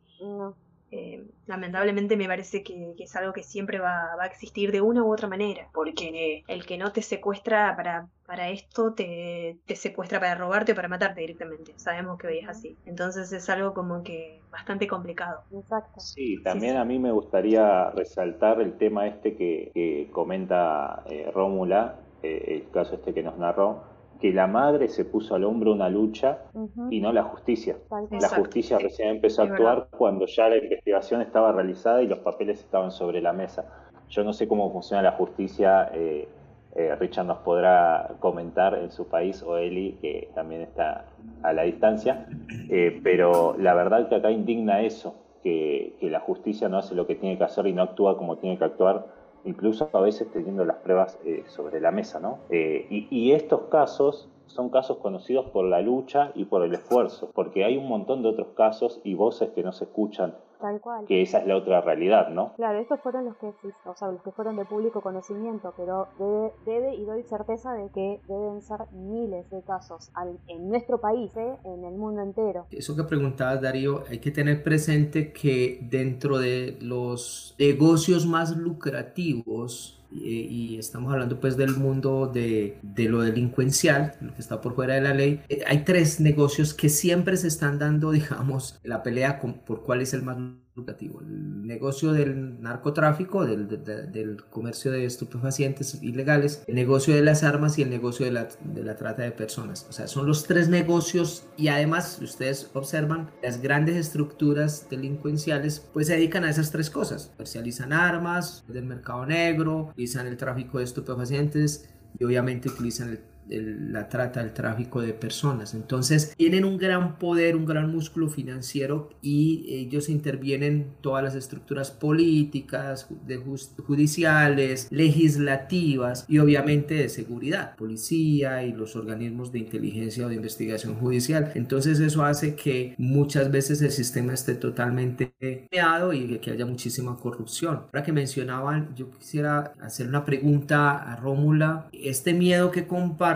[0.96, 5.12] Eh, lamentablemente me parece que, es algo que siempre va, a existir de una u
[5.12, 10.36] otra manera, porque el que no te secuestra para, para esto te, te secuestra para
[10.36, 11.74] robarte o para matarte directamente.
[11.78, 12.78] Sabemos que hoy es así.
[12.86, 15.42] Entonces es algo como que bastante complicado.
[15.52, 16.00] Exacto.
[16.00, 22.44] Sí, también a mí me gustaría resaltar el tema este que, comenta eh, Rómula, eh,
[22.48, 23.93] el caso este que nos narró,
[24.24, 26.44] que la madre se puso al hombro una lucha
[26.90, 27.76] y no la justicia.
[28.10, 32.62] La justicia recién empezó a actuar cuando ya la investigación estaba realizada y los papeles
[32.62, 33.66] estaban sobre la mesa.
[34.08, 36.30] Yo no sé cómo funciona la justicia, eh,
[36.74, 41.04] eh, Richard nos podrá comentar en su país o Eli, que también está
[41.42, 42.26] a la distancia,
[42.70, 47.08] eh, pero la verdad que acá indigna eso, que, que la justicia no hace lo
[47.08, 49.06] que tiene que hacer y no actúa como tiene que actuar
[49.46, 52.40] incluso a veces teniendo las pruebas eh, sobre la mesa, ¿no?
[52.50, 57.64] Eh, y, estos casos son casos conocidos por la lucha y por el esfuerzo, porque
[57.64, 61.04] hay un montón de otros casos y voces que no se escuchan Tal cual.
[61.06, 62.54] Que esa es la otra realidad, ¿no?
[62.56, 66.54] Claro, estos fueron los que, o sea, los que fueron de público conocimiento, pero debe,
[66.66, 70.10] debe y doy certeza de que deben ser miles de casos
[70.48, 71.58] en nuestro país, ¿eh?
[71.66, 72.68] en el mundo entero.
[72.72, 80.02] Eso que preguntabas, Darío, hay que tener presente que dentro de los negocios más lucrativos,
[80.16, 84.96] y estamos hablando pues del mundo de, de, lo delincuencial, lo que está por fuera
[84.96, 89.42] de la ley, eh, hay tres negocios que siempre se están dando, digamos, la pelea
[89.42, 90.38] por cuál es el más
[90.76, 91.22] educativo.
[91.22, 97.78] El negocio del narcotráfico, del, del, comercio de estupefacientes ilegales, el negocio de las armas
[97.78, 99.86] y el negocio de la, de la trata de personas.
[99.90, 105.80] O sea, son los tres negocios y además, si ustedes observan, las grandes estructuras delincuenciales
[105.94, 107.32] pues se dedican a esas tres cosas.
[107.38, 114.10] Comercializan armas del mercado negro, utilizan el tráfico de estupefacientes y obviamente utilizan el la
[114.10, 115.74] trata, el tráfico de personas.
[115.74, 121.92] Entonces tienen un gran poder, un gran músculo financiero y ellos intervienen todas las estructuras
[121.92, 123.38] políticas, de
[123.86, 130.96] judiciales, legislativas y obviamente de seguridad, policía y los organismos de inteligencia o de investigación
[130.96, 131.52] judicial.
[131.56, 135.34] Entonces eso hace que muchas veces el sistema esté totalmente
[135.70, 137.84] creado y que haya muchísima corrupción.
[137.86, 141.88] Ahora que mencionaban, yo quisiera hacer una pregunta a Rómula.
[141.92, 143.33] Este miedo que comparte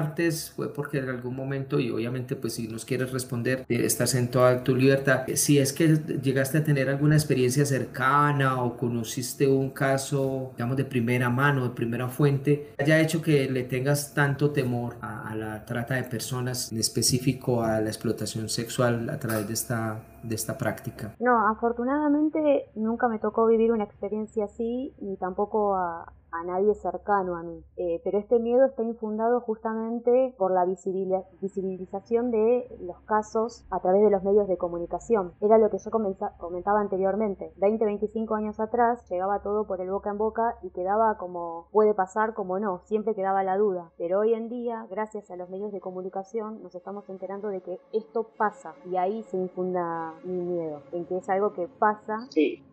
[0.56, 4.30] fue porque en algún momento, y obviamente pues si nos quieres responder, eh, estás en
[4.30, 5.88] toda tu libertad, si es que
[6.22, 11.70] llegaste a tener alguna experiencia cercana o conociste un caso, digamos, de primera mano, de
[11.72, 16.72] primera fuente, haya hecho que le tengas tanto temor a, a la trata de personas,
[16.72, 21.16] en específico a la explotación sexual a través de esta de esta práctica?
[21.20, 27.36] No, afortunadamente nunca me tocó vivir una experiencia así, ni tampoco a, a nadie cercano
[27.36, 27.64] a mí.
[27.78, 34.04] Eh, pero este miedo está infundado justamente por la visibilización de los casos a través
[34.04, 35.34] de los medios de comunicación.
[35.42, 37.54] Era lo que yo comentaba anteriormente.
[37.58, 41.94] 20, 25 años atrás llegaba todo por el boca en boca y quedaba como puede
[41.94, 43.92] pasar, como no, siempre quedaba la duda.
[43.98, 47.80] Pero hoy en día, gracias a los medios de comunicación, nos estamos enterando de que
[47.94, 52.28] esto pasa y ahí se infunda mi miedo, en que es algo que pasa,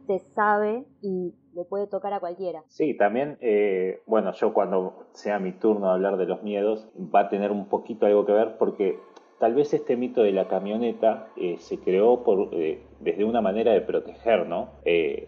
[0.06, 2.62] se sabe y le puede tocar a cualquiera.
[2.68, 7.20] Sí, también, eh, bueno, yo cuando sea mi turno de hablar de los miedos, va
[7.20, 8.98] a tener un poquito algo que ver porque
[9.38, 13.72] tal vez este mito de la camioneta eh, se creó por, eh, desde una manera
[13.72, 14.70] de proteger, ¿no?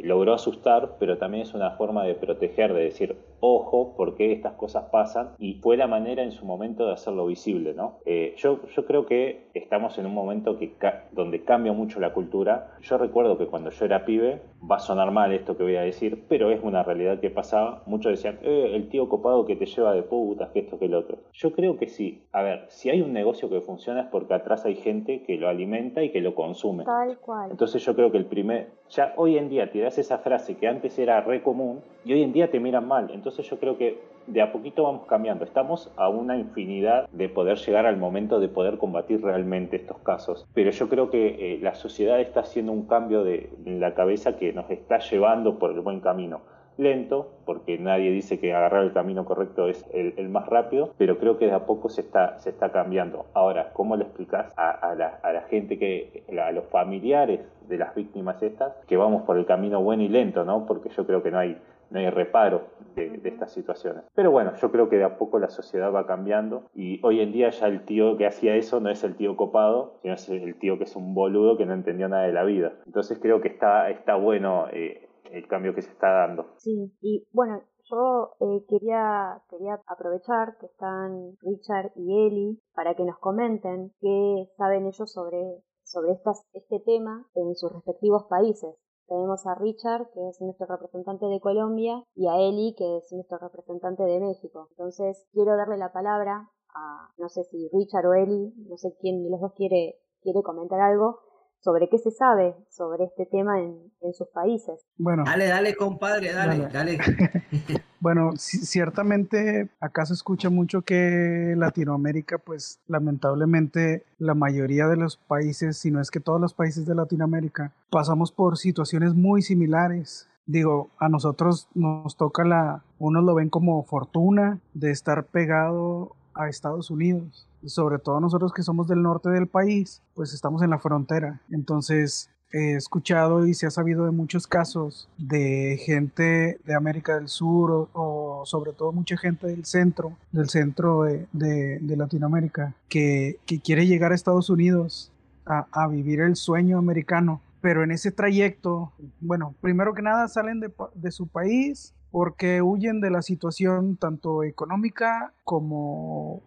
[0.00, 4.84] logró asustar, pero también es una forma de proteger, de decir, ojo, porque estas cosas
[4.90, 7.98] pasan, y fue la manera en su momento de hacerlo visible, ¿no?
[8.04, 10.76] Eh, yo, yo creo que estamos en un momento que
[11.12, 12.76] donde cambia mucho la cultura.
[12.82, 15.82] Yo recuerdo que cuando yo era pibe, va a sonar mal esto que voy a
[15.82, 17.82] decir, pero es una realidad que pasaba.
[17.86, 20.94] Muchos decían, eh, el tío copado que te lleva de putas, que esto, que el
[20.94, 21.18] otro.
[21.32, 22.26] Yo creo que sí.
[22.32, 25.48] A ver, si hay un negocio que funciona es porque atrás hay gente que lo
[25.48, 26.84] alimenta y que lo consume.
[26.84, 27.50] Tal cual.
[27.56, 30.98] Entonces yo creo que el primer, ya hoy en día tiras esa frase que antes
[30.98, 33.10] era re común y hoy en día te miran mal.
[33.14, 35.42] Entonces yo creo que de a poquito vamos cambiando.
[35.42, 40.46] Estamos a una infinidad de poder llegar al momento de poder combatir realmente estos casos.
[40.52, 44.36] Pero yo creo que eh, la sociedad está haciendo un cambio de, en la cabeza
[44.36, 46.42] que nos está llevando por el buen camino
[46.78, 51.38] lento, porque nadie dice que agarrar el camino correcto es el, más rápido, pero creo
[51.38, 53.26] que de a poco se está, se está cambiando.
[53.34, 57.94] Ahora, ¿cómo le explicas a, la, a la, gente, que, a los familiares de las
[57.94, 60.66] víctimas estas, que vamos por el camino bueno y lento, ¿no?
[60.66, 61.58] Porque yo creo que no hay,
[61.90, 62.62] no hay reparo
[62.94, 64.04] de, estas situaciones.
[64.14, 67.32] Pero bueno, yo creo que de a poco la sociedad va cambiando y hoy en
[67.32, 70.54] día ya el tío que hacía eso no es el tío copado, sino es el
[70.56, 72.72] tío que es un boludo que no entendió nada de la vida.
[72.86, 76.54] Entonces creo que está, está bueno eh, el cambio que se está dando.
[76.58, 83.04] Sí, y bueno, yo eh, quería, quería aprovechar que están Richard y Eli para que
[83.04, 86.12] nos comenten qué saben ellos sobre, sobre
[86.52, 88.74] este tema en sus respectivos países.
[89.06, 93.38] Tenemos a Richard, que es nuestro representante de Colombia, y a Eli, que es nuestro
[93.38, 94.66] representante de México.
[94.70, 99.22] Entonces, quiero darle la palabra a, no sé si Richard o Eli, no sé quién
[99.22, 101.20] de los dos quiere, quiere comentar algo,
[101.66, 104.86] sobre qué se sabe sobre este tema en, sus países.
[104.98, 106.96] Bueno, dale, dale, compadre, dale, dale.
[108.00, 115.76] bueno, ciertamente acá se escucha mucho que Latinoamérica, pues lamentablemente la mayoría de los países,
[115.76, 120.90] si no es que todos los países de Latinoamérica, pasamos por situaciones muy similares digo,
[120.98, 126.92] a nosotros nos toca la, unos lo ven como fortuna de estar pegado a Estados
[126.92, 131.40] Unidos sobre todo nosotros que somos del norte del país, pues estamos en la frontera.
[131.50, 137.28] Entonces he escuchado y se ha sabido de muchos casos de gente de América del
[137.28, 144.12] Sur o, sobre todo mucha gente del centro, del centro de, Latinoamérica, que, quiere llegar
[144.12, 145.12] a Estados Unidos
[145.44, 147.40] a, vivir el sueño americano.
[147.60, 153.00] Pero en ese trayecto, bueno, primero que nada salen de, de su país porque huyen
[153.00, 156.42] de la situación tanto económica como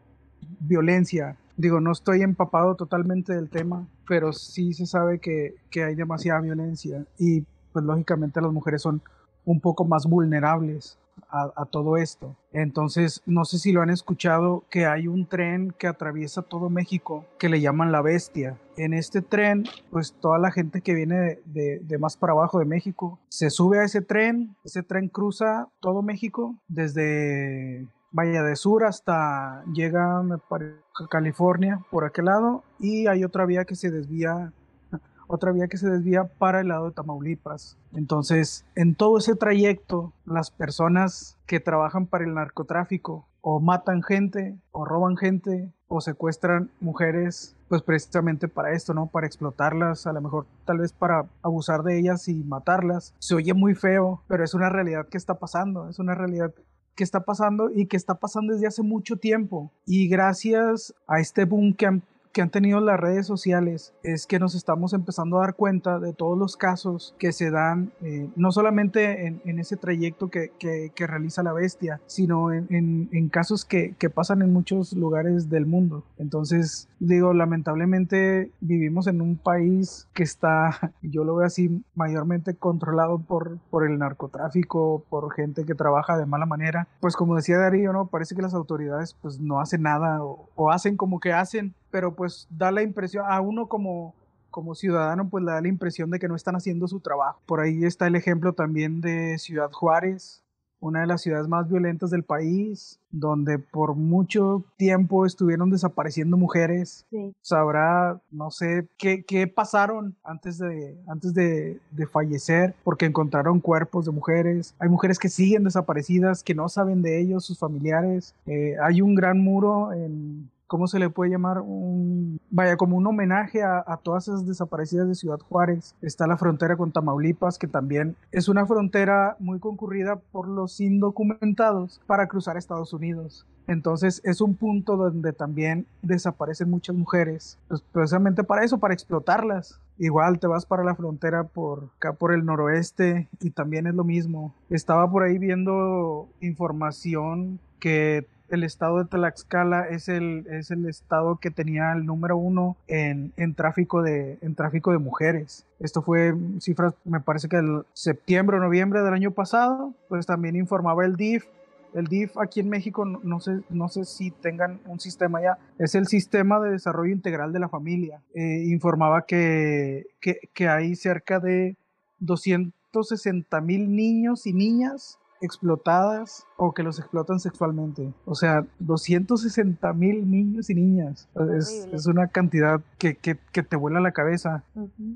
[0.59, 1.38] violencia.
[1.57, 7.05] Digo, no estoy empapado totalmente del tema, pero sí se sabe que, hay demasiada violencia
[7.17, 9.01] y pues lógicamente las mujeres son
[9.45, 10.97] un poco más vulnerables
[11.29, 12.35] a, todo esto.
[12.53, 17.25] Entonces, no sé si lo han escuchado, que hay un tren que atraviesa todo México
[17.38, 18.57] que le llaman la bestia.
[18.77, 22.65] En este tren, pues toda la gente que viene de, de, más para abajo de
[22.65, 28.84] México se sube a ese tren, ese tren cruza todo México desde vaya de sur
[28.84, 34.54] hasta llega a California por aquel lado y hay otra vía que se desvía
[35.28, 37.78] otra vía que se desvía para el lado de Tamaulipas.
[37.93, 44.58] Entonces, en todo ese trayecto, las personas que trabajan para el narcotráfico o matan gente
[44.72, 49.06] o roban gente o secuestran mujeres pues precisamente para esto, ¿no?
[49.08, 53.13] Para explotarlas, a lo mejor tal vez para abusar de ellas y matarlas.
[53.19, 56.52] Se oye muy feo, pero es una realidad que está pasando, es una realidad
[56.99, 59.71] que está pasando y que está pasando desde hace mucho tiempo.
[59.85, 64.39] Y gracias a este boom que han que han tenido las redes sociales es que
[64.39, 68.51] nos estamos empezando a dar cuenta de todos los casos que se dan, eh, no
[68.51, 74.09] solamente en, ese trayecto que, que, realiza la bestia, sino en, en, casos que, que,
[74.09, 76.03] pasan en muchos lugares del mundo.
[76.17, 83.19] Entonces, digo, lamentablemente vivimos en un país que está, yo lo veo así, mayormente controlado
[83.19, 86.87] por, por el narcotráfico, por gente que trabaja de mala manera.
[86.99, 88.07] Pues como decía Darío, ¿no?
[88.07, 92.15] Parece que las autoridades pues no hacen nada o, o hacen como que hacen, pero
[92.15, 94.13] pues da la impresión, a uno como,
[94.49, 97.39] como ciudadano, pues le da la impresión de que no están haciendo su trabajo.
[97.45, 100.43] Por ahí está el ejemplo también de Ciudad Juárez,
[100.82, 107.06] una de las ciudades más violentas del país, donde por mucho tiempo estuvieron desapareciendo mujeres.
[107.41, 114.06] Sabrá, no sé, qué, qué pasaron antes, de, antes de, de, fallecer, porque encontraron cuerpos
[114.06, 114.73] de mujeres.
[114.80, 118.34] Hay mujeres que siguen desaparecidas, que no saben de ellos, sus familiares.
[118.45, 121.60] Eh, hay un gran muro en ¿cómo se le puede llamar?
[121.60, 125.95] Un, vaya, como un homenaje a, todas esas desaparecidas de Ciudad Juárez.
[126.01, 131.99] Está la frontera con Tamaulipas, que también es una frontera muy concurrida por los indocumentados
[132.05, 133.45] para cruzar Estados Unidos.
[133.67, 139.80] Entonces es un punto donde también desaparecen muchas mujeres, pues precisamente para eso, para explotarlas.
[139.97, 144.03] Igual te vas para la frontera por acá por el noroeste y también es lo
[144.03, 144.53] mismo.
[144.70, 151.38] Estaba por ahí viendo información que el estado de Tlaxcala es el, es el estado
[151.38, 155.66] que tenía el número uno en, tráfico de, en tráfico de mujeres.
[155.80, 160.56] Esto fue cifras, me parece que el septiembre o noviembre del año pasado, pues también
[160.56, 161.45] informaba el DIF.
[161.93, 165.95] El DIF aquí en México, no, sé, no sé si tengan un sistema ya, es
[165.95, 168.22] el Sistema de Desarrollo Integral de la Familia.
[168.36, 171.78] Eh, informaba que, que, que hay cerca de
[172.20, 178.13] 260 mil niños y niñas explotadas o que los explotan sexualmente.
[178.25, 181.27] O sea, 260 mil niños y niñas.
[181.57, 184.63] Es, una cantidad que, te vuela la cabeza.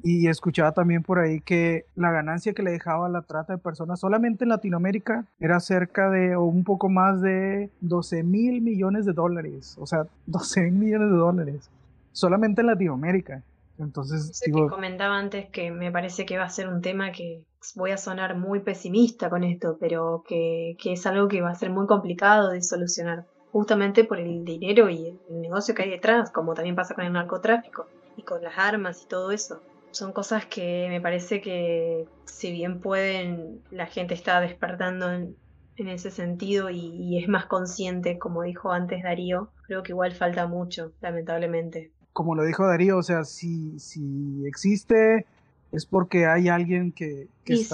[0.03, 3.99] Y escuchaba también por ahí que la ganancia que le dejaba la trata de personas
[3.99, 9.13] solamente en Latinoamérica era cerca de o un poco más de 12 mil millones de
[9.13, 9.75] dólares.
[9.79, 11.69] O sea, 12 mil millones de dólares.
[12.11, 13.43] Solamente en Latinoamérica.
[13.79, 17.43] Entonces, digo, que comentaba antes que me parece que va a ser un tema que
[17.75, 21.55] voy a sonar muy pesimista con esto, pero que, que es algo que va a
[21.55, 26.31] ser muy complicado de solucionar, justamente por el dinero y el negocio que hay detrás,
[26.31, 27.87] como también pasa con el narcotráfico
[28.17, 29.61] y con las armas y todo eso.
[29.91, 35.35] Son cosas que me parece que si bien pueden, la gente está despertando en,
[35.75, 40.45] ese sentido y, y, es más consciente, como dijo antes Darío, creo que igual falta
[40.47, 45.25] mucho, lamentablemente como lo dijo Darío, o sea, si, si existe
[45.73, 47.67] es porque hay alguien que, que Sí,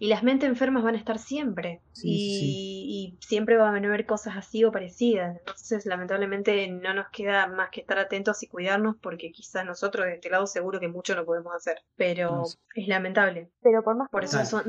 [0.00, 1.82] y las mentes enfermas van a estar siempre.
[2.02, 5.36] y, y, siempre van a haber cosas así o parecidas.
[5.38, 10.14] Entonces, lamentablemente, no nos queda más que estar atentos y cuidarnos porque quizás nosotros de
[10.14, 11.76] este lado seguro que mucho no podemos hacer.
[11.96, 12.44] Pero
[12.74, 13.50] es lamentable.
[13.60, 14.64] Pero por más por eso son,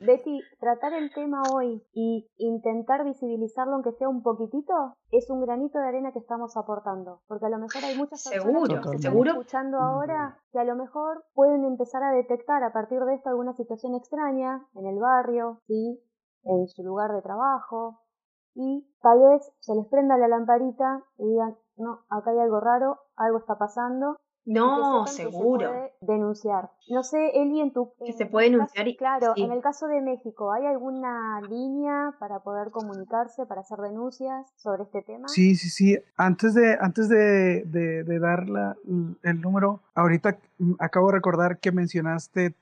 [0.00, 5.78] Betty, tratar el tema hoy y intentar visibilizarlo aunque sea un poquitito es un granito
[5.78, 7.20] de arena que estamos aportando.
[7.28, 11.24] Porque a lo mejor hay muchas personas que están escuchando ahora que a lo mejor
[11.34, 16.00] pueden empezar a detectar a partir de esto alguna situación extraña en el barrio, ¿sí?
[16.44, 18.00] en su lugar de trabajo,
[18.54, 22.98] y tal vez se les prenda la lamparita y digan, no, acá hay algo raro,
[23.16, 25.70] algo está pasando, no, seguro.
[26.00, 26.70] denunciar.
[26.88, 27.92] No sé, Eli, en tu.
[28.04, 28.96] Que se puede denunciar y.
[28.96, 34.52] Claro, en el caso de México, ¿hay alguna línea para poder comunicarse, para hacer denuncias
[34.56, 35.28] sobre este tema?
[35.28, 35.98] Sí, sí, sí.
[36.16, 38.76] Antes de, antes de, de, dar la,
[39.22, 40.36] el número, ahorita
[40.80, 42.56] acabo de recordar que mencionaste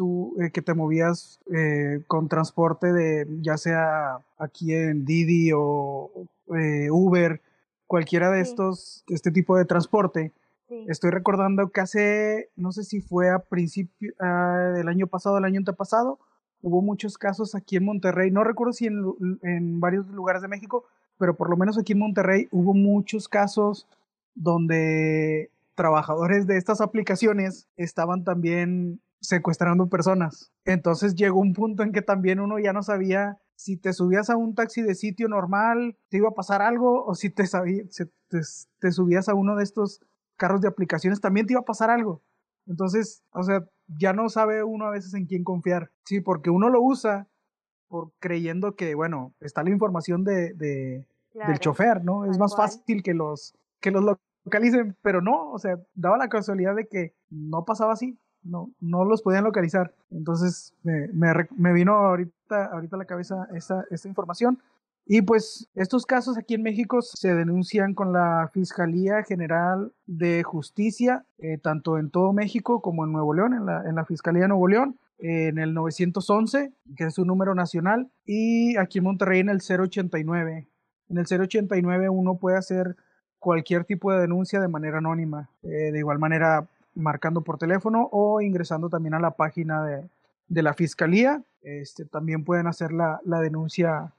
[0.00, 6.10] tú eh, que te movías eh, con transporte de, ya sea aquí en Didi o
[6.56, 7.42] eh, Uber,
[7.86, 10.32] cualquiera de estos, este tipo de transporte.
[10.88, 14.14] Estoy recordando que hace, no sé si fue a principio
[14.74, 16.18] del año pasado, el año antepasado,
[16.62, 19.04] hubo muchos casos aquí en Monterrey, no recuerdo si en,
[19.42, 20.86] en, varios lugares de México,
[21.18, 23.86] pero por lo menos aquí en Monterrey hubo muchos casos
[24.34, 30.52] donde trabajadores de estas aplicaciones estaban también secuestrando personas.
[30.64, 34.36] Entonces llegó un punto en que también uno ya no sabía si te subías a
[34.36, 39.28] un taxi de sitio normal, te iba a pasar algo, o si te, te subías
[39.28, 40.00] a uno de estos
[40.36, 42.22] carros de aplicaciones, también te iba a pasar algo.
[42.66, 45.90] Entonces, o sea, ya no sabe uno a veces en quién confiar.
[46.04, 47.28] Sí, porque uno lo usa
[47.88, 52.24] por creyendo que, bueno, está la información de, de del chofer, ¿no?
[52.24, 54.04] Es más fácil que los, que los
[54.44, 59.04] localicen, pero no, o sea, daba la casualidad de que no pasaba así, no, no
[59.04, 59.94] los podían localizar.
[60.10, 61.08] Entonces, me,
[61.56, 64.58] me, vino ahorita, ahorita a la cabeza esta, esta información.
[65.06, 71.24] Y pues estos casos aquí en México se denuncian con la Fiscalía General de Justicia,
[71.38, 74.48] eh, tanto en todo México como en Nuevo León, en la, en la Fiscalía de
[74.48, 79.48] Nuevo León, en el 911, que es un número nacional, y aquí en Monterrey en
[79.48, 80.68] el 089.
[81.08, 82.96] En el 089 uno puede hacer
[83.38, 88.40] cualquier tipo de denuncia de manera anónima, eh, de igual manera marcando por teléfono o
[88.40, 90.08] ingresando también a la página de,
[90.48, 91.44] de la Fiscalía.
[91.62, 94.14] Este, también pueden hacer la, la denuncia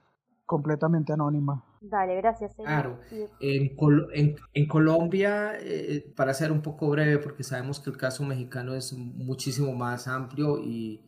[0.45, 1.63] completamente anónima.
[1.81, 2.53] Dale, gracias.
[2.55, 2.99] Claro,
[3.39, 3.75] en,
[4.13, 8.75] en, en Colombia, eh, para ser un poco breve, porque sabemos que el caso mexicano
[8.75, 11.01] es muchísimo más amplio y,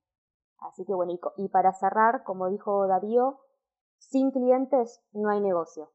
[0.62, 3.38] Así que bueno, y para cerrar, como dijo Darío,
[4.00, 5.92] sin clientes no hay negocio.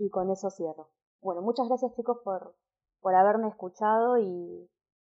[0.00, 0.88] Y con eso cierro.
[1.20, 2.54] Bueno, muchas gracias chicos por,
[3.00, 4.66] por haberme escuchado y,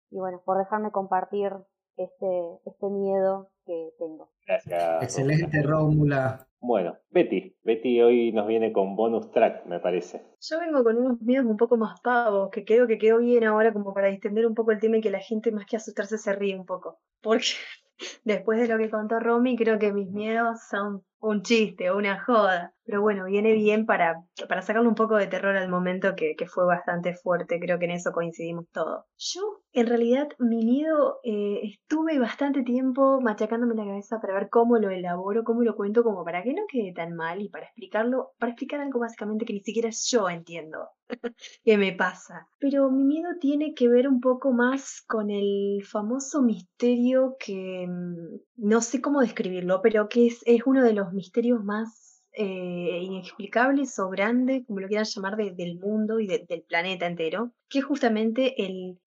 [0.09, 1.53] y bueno, por dejarme compartir
[1.97, 4.31] este, este miedo que tengo.
[4.47, 5.03] Gracias.
[5.03, 6.47] Excelente, Rómula.
[6.59, 10.25] Bueno, Betty, Betty hoy nos viene con bonus track, me parece.
[10.41, 13.73] Yo vengo con unos miedos un poco más pavos, que creo que quedó bien ahora
[13.73, 16.33] como para distender un poco el tema y que la gente más que asustarse se
[16.33, 16.99] ríe un poco.
[17.21, 17.45] Porque
[18.23, 22.23] después de lo que contó Romy, creo que mis miedos son un chiste o una
[22.23, 22.73] joda.
[22.83, 26.47] Pero bueno, viene bien para, para sacarle un poco de terror al momento que, que
[26.47, 27.59] fue bastante fuerte.
[27.59, 29.05] Creo que en eso coincidimos todos.
[29.17, 34.77] Yo, en realidad, mi miedo eh, estuve bastante tiempo machacándome la cabeza para ver cómo
[34.77, 38.31] lo elaboro, cómo lo cuento, como para que no quede tan mal y para explicarlo,
[38.39, 40.89] para explicar algo básicamente que ni siquiera yo entiendo
[41.63, 42.47] que me pasa.
[42.59, 48.39] Pero mi miedo tiene que ver un poco más con el famoso misterio que mm,
[48.57, 53.99] no sé cómo describirlo, pero que es, es uno de los misterios más eh, inexplicables
[53.99, 58.55] o grandes, como lo quieran llamar, del mundo y del planeta entero, que es justamente
[58.63, 58.97] el,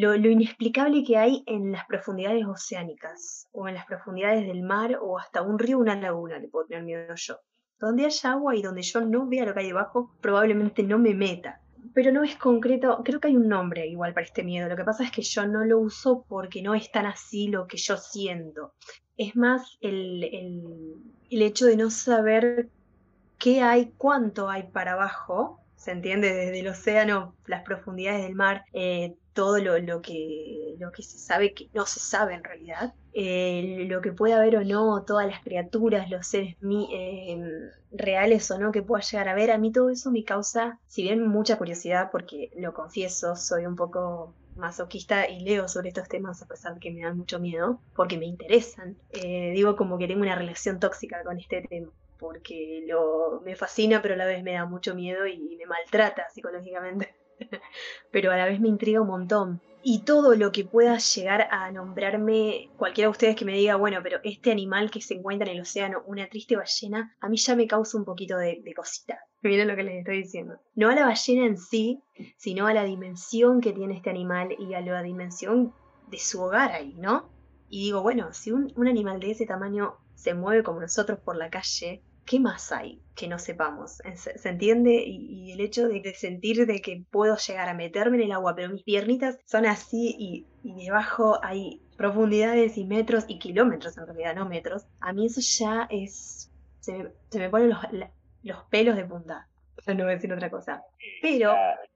[0.00, 5.18] lo, inexplicable que hay en las profundidades oceánicas, o en las profundidades del mar, o
[5.18, 7.38] hasta un río, una laguna, le puedo tener miedo yo.
[7.78, 11.14] Donde haya agua y donde yo no vea lo que hay debajo, probablemente no me
[11.14, 11.62] meta.
[11.94, 14.84] Pero no es concreto, creo que hay un nombre igual para este miedo, lo que
[14.84, 17.96] pasa es que yo no lo uso porque no es tan así lo que yo
[17.96, 18.74] siento,
[19.16, 20.24] es más el,
[21.30, 22.68] el, hecho de no saber
[23.38, 28.64] qué hay, cuánto hay para abajo, se entiende desde el océano, las profundidades del mar,
[28.72, 32.94] eh, todo lo, lo, que, lo que se sabe que no se sabe en realidad,
[33.12, 36.56] eh, lo que puede haber o no, todas las criaturas, los seres
[36.92, 40.78] eh, reales o no que pueda llegar a ver, a mí todo eso me causa,
[40.86, 46.08] si bien mucha curiosidad, porque lo confieso, soy un poco masoquista y leo sobre estos
[46.08, 48.96] temas a pesar de que me dan mucho miedo, porque me interesan.
[49.10, 54.00] Eh, digo como que tengo una relación tóxica con este tema porque lo, me fascina
[54.00, 57.14] pero a la vez me da mucho miedo y me maltrata psicológicamente.
[58.10, 59.60] pero a la vez me intriga un montón.
[59.88, 64.00] Y todo lo que pueda llegar a nombrarme, cualquiera de ustedes que me diga, bueno,
[64.02, 67.54] pero este animal que se encuentra en el océano, una triste ballena, a mí ya
[67.54, 69.20] me causa un poquito de, de cosita.
[69.42, 70.58] Miren lo que les estoy diciendo.
[70.74, 72.02] No a la ballena en sí,
[72.36, 75.72] sino a la dimensión que tiene este animal y a la dimensión
[76.08, 77.30] de su hogar ahí, ¿no?
[77.68, 81.36] Y digo, bueno, si un, un animal de ese tamaño se mueve como nosotros por
[81.36, 84.02] la calle, ¿qué más hay que no sepamos?
[84.14, 85.02] ¿Se, entiende?
[85.06, 88.68] Y, el hecho de, sentir de que puedo llegar a meterme en el agua, pero
[88.68, 90.46] mis piernitas son así y,
[90.84, 95.86] debajo hay profundidades y metros y kilómetros en realidad, no metros, a mí eso ya
[95.90, 96.50] es...
[96.80, 97.78] Se me, ponen los,
[98.42, 99.48] los pelos de punta.
[99.86, 100.84] No voy a decir otra cosa.
[101.22, 101.52] Pero...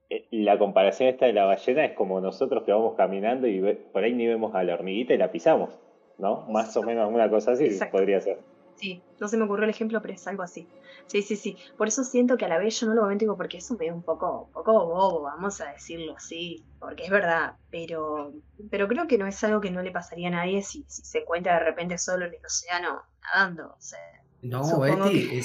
[0.09, 3.61] Eh, la, comparación esta de la ballena es como nosotros que vamos caminando y
[3.93, 5.79] por ahí ni vemos a la hormiguita y la pisamos,
[6.17, 6.45] ¿no?
[6.49, 8.39] Más o menos una cosa así podría ser.
[8.81, 10.67] Sí, no se me ocurrió el ejemplo, pero es algo así.
[11.05, 11.55] Sí, sí, sí.
[11.77, 13.93] Por eso siento que a la vez yo no lo comento porque es un medio
[13.93, 18.33] un poco, un poco bobo, vamos a decirlo así, porque es verdad, pero,
[18.71, 21.19] pero creo que no es algo que no le pasaría a nadie si, si se
[21.19, 23.67] encuentra de repente solo en el océano nadando.
[23.67, 23.99] O sea,
[24.41, 25.39] no, Betty, que-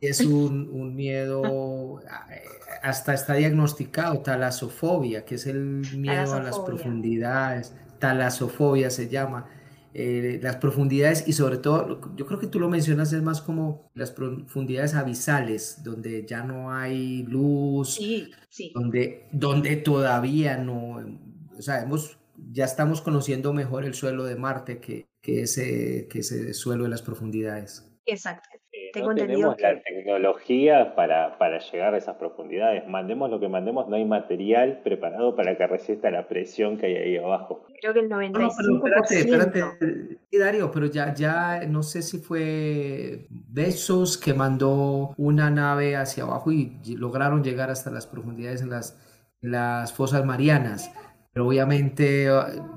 [0.00, 2.00] es, un, un miedo,
[2.82, 5.60] hasta está diagnosticado, talasofobia, que es el
[5.98, 9.50] miedo a las profundidades, talasofobia se llama,
[9.98, 13.90] eh, las profundidades y sobre todo, yo creo que tú lo mencionas, es más como
[13.94, 18.72] las profundidades abisales, donde ya no hay luz, Sí, sí.
[18.74, 20.98] donde, donde todavía no,
[21.58, 22.18] o sea, hemos,
[22.52, 26.90] ya estamos conociendo mejor el suelo de Marte que, que ese, que ese suelo de
[26.90, 27.90] las profundidades.
[28.04, 28.50] Exacto.
[28.96, 32.86] Tengo no entendido tenemos la que- tecnología para, para llegar a esas profundidades.
[32.88, 36.96] Mandemos lo que mandemos, no hay material preparado para que resista la presión que hay
[36.96, 37.66] ahí abajo.
[37.80, 38.76] Creo que el No, no, pero 95%.
[38.86, 40.18] espérate, espérate.
[40.30, 46.24] Sí, Darío, pero ya, ya no sé si fue Bezos que mandó una nave hacia
[46.24, 48.98] abajo y lograron llegar hasta las profundidades en las,
[49.42, 50.90] en las fosas marianas.
[51.32, 52.30] Pero obviamente eh,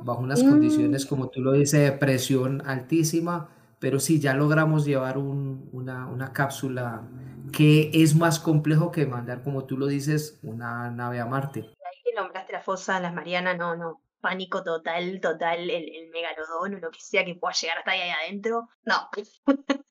[0.03, 0.49] bajo unas Mm.
[0.49, 3.49] condiciones, como tú lo dices, de presión altísima.
[3.79, 7.07] Pero sí, ya logramos llevar un- una, una cápsula
[7.55, 11.61] que es más complejo que mandar, como tú lo dices, una nave a Marte.
[11.61, 14.01] Ahí que nombraste la fosa, las Marianas, no, no.
[14.21, 18.01] Pánico total, total, el, el megalodón o lo que sea que pueda llegar hasta ahí
[18.25, 18.67] adentro.
[18.83, 18.95] No.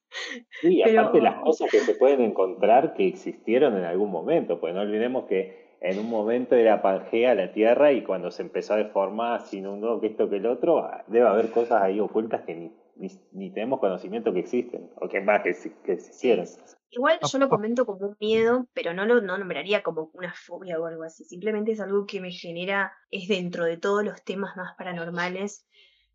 [0.63, 4.75] Sí, Pero- aparte las cosas que se pueden encontrar que existieron en algún momento, pues
[4.75, 8.79] no olvidemos que en un momento era Pangea la Tierra y cuando se empezó a
[8.79, 12.73] deformar, se inundó que esto que el otro, debe haber cosas ahí ocultas que ni,
[12.99, 16.47] ni, ni tenemos conocimiento que existen, o que más que, si- que existieron.
[16.91, 20.81] Igual yo lo comento como un miedo, pero no lo no nombraría como una fobia
[20.81, 21.25] o algo así.
[21.25, 25.67] Simplemente es algo que me genera, es dentro de todos los temas más paranormales,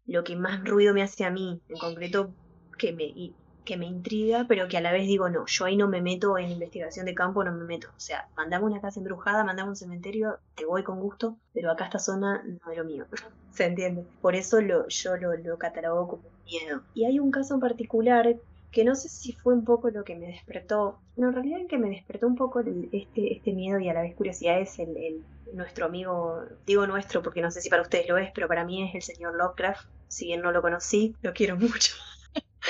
[0.05, 2.35] lo que más ruido me hace a mí, en concreto,
[2.77, 5.75] que me, y- que me intriga, pero que a la vez digo, no, yo ahí
[5.77, 7.87] no me meto en investigación de campo, no me meto.
[7.89, 11.85] O sea, mandame una casa embrujada, mandame un cementerio, te voy con gusto, pero acá
[11.85, 13.07] esta zona no es lo mío.
[13.49, 14.07] ¿Se entiende?
[14.19, 16.85] Por eso lo, yo lo, lo catalogo como miedo.
[16.93, 18.35] Y hay un caso en particular
[18.71, 21.67] que no sé si fue un poco lo que me despertó, no, en realidad el
[21.67, 22.61] que me despertó un poco
[22.91, 27.21] este, este miedo y a la vez curiosidad es el, el- nuestro amigo, digo nuestro
[27.21, 29.81] porque no sé si para ustedes lo es, pero para mí es el señor Lovecraft,
[30.07, 31.93] si bien no lo conocí, lo quiero mucho.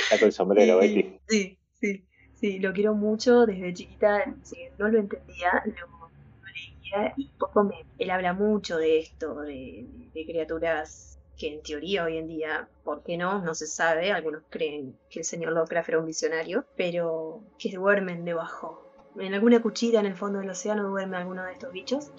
[0.09, 1.19] Saco el sombrero, Sí, Betty.
[1.27, 6.09] Sí, sí, sí, lo quiero mucho desde chiquita, si no lo entendía, lo, lo
[6.47, 7.75] leía y poco me...
[7.97, 13.03] Él habla mucho de esto, de, de criaturas que en teoría hoy en día, ¿por
[13.03, 13.41] qué no?
[13.41, 18.23] No se sabe, algunos creen que el señor Lovecraft era un visionario, pero que duermen
[18.25, 18.87] debajo.
[19.19, 22.11] En alguna cuchilla en el fondo del océano duerme alguno de estos bichos.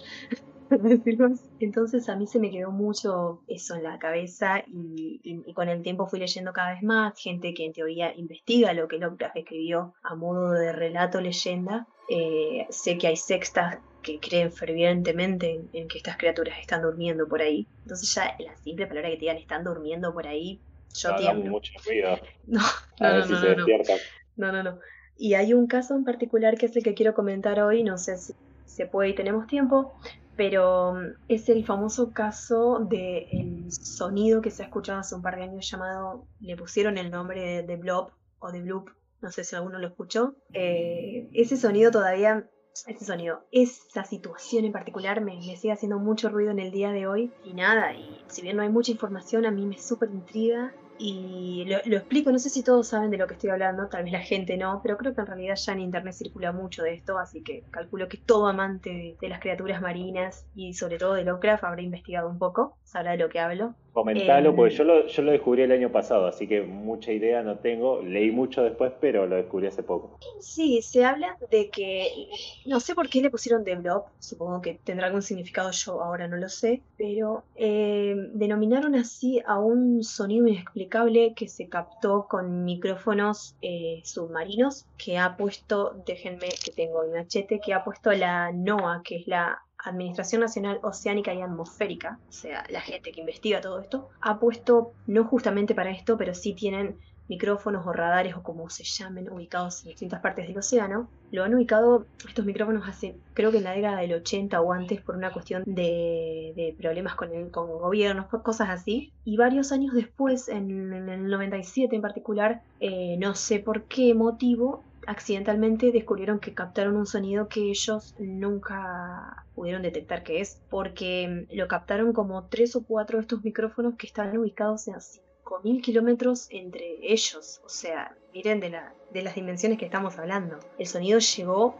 [0.81, 1.43] por decirlo así.
[1.59, 5.69] Entonces a mí se me quedó mucho eso en la cabeza y, y- y con
[5.69, 9.37] el tiempo fui leyendo cada vez más gente que en teoría investiga lo que Lovecraft
[9.37, 11.87] escribió a modo de relato leyenda.
[12.11, 17.27] Eh, sé que hay sextas que creen fervientemente en, en que estas criaturas están durmiendo
[17.27, 17.67] por ahí.
[17.85, 20.61] Entonces ya la simple palabra que te digan están durmiendo por ahí,
[20.95, 21.51] yo No hagamos tiemblo.
[21.53, 22.19] mucho ruido.
[22.47, 23.57] No, A no, ver no, si no, se no, no.
[23.57, 23.99] despiertan.
[24.37, 24.79] No, no, no.
[25.17, 28.19] Y hay un caso en particular que es el que quiero comentar hoy, no sé
[28.19, 28.35] si
[28.67, 29.95] se puede y tenemos tiempo,
[30.37, 35.37] pero mm, es el famoso caso del sonido que se ha escuchado hace un par
[35.37, 39.45] de años llamado, le pusieron el nombre de, de Blob o de Bloop, no sé
[39.45, 40.35] si alguno lo escuchó.
[40.53, 42.49] Eh, ese sonido todavía,
[42.87, 46.91] ese sonido, esa situación en particular me, me sigue haciendo mucho ruido en el día
[46.91, 50.11] de hoy y nada, y si bien no hay mucha información, a mí me súper
[50.11, 53.89] intriga y lo, lo explico, no sé si todos saben de lo que estoy hablando,
[53.89, 56.83] tal vez la gente no, pero creo que en realidad ya en internet circula mucho
[56.83, 61.15] de esto, así que calculo que todo amante de, las criaturas marinas y sobre todo
[61.15, 63.75] de Lovecraft habrá investigado un poco, sabrá de lo que hablo.
[63.95, 67.45] Comentalo, Eh, porque yo lo, yo lo descubrí el año pasado, así que mucha idea
[67.45, 68.03] no tengo.
[68.03, 70.19] Leí mucho después, pero lo descubrí hace poco.
[70.41, 72.29] Sí, se habla de que,
[72.67, 76.27] no sé por qué le pusieron The Blob, supongo que tendrá algún significado, yo ahora
[76.27, 82.65] no lo sé, pero eh, denominaron así a un sonido inexplicable que se captó con
[82.65, 88.51] micrófonos eh, submarinos que ha puesto, déjenme que tengo el machete, que ha puesto la
[88.51, 93.61] NOAA, que es la Administración Nacional Oceánica y Atmosférica, o sea, la gente que investiga
[93.61, 96.97] todo esto, ha puesto, no justamente para esto, pero sí tienen
[97.29, 101.09] micrófonos o radares o como se llamen ubicados en distintas partes del océano.
[101.31, 105.01] Lo han ubicado estos micrófonos hace, creo que en la década del 80 o antes
[105.01, 109.13] por una cuestión de, problemas con, el, con gobiernos, cosas así.
[109.25, 114.15] Y varios años después, en, en el 97 en particular, eh, no sé por qué
[114.15, 121.47] motivo, accidentalmente descubrieron que captaron un sonido que ellos nunca pudieron detectar qué es, porque
[121.51, 125.83] mm, lo captaron como tres o cuatro de estos micrófonos que estaban ubicados en 5.000
[125.83, 127.61] kilómetros entre ellos.
[127.65, 130.59] O sea, miren de, la, de las dimensiones que estamos hablando.
[130.79, 131.77] El sonido llegó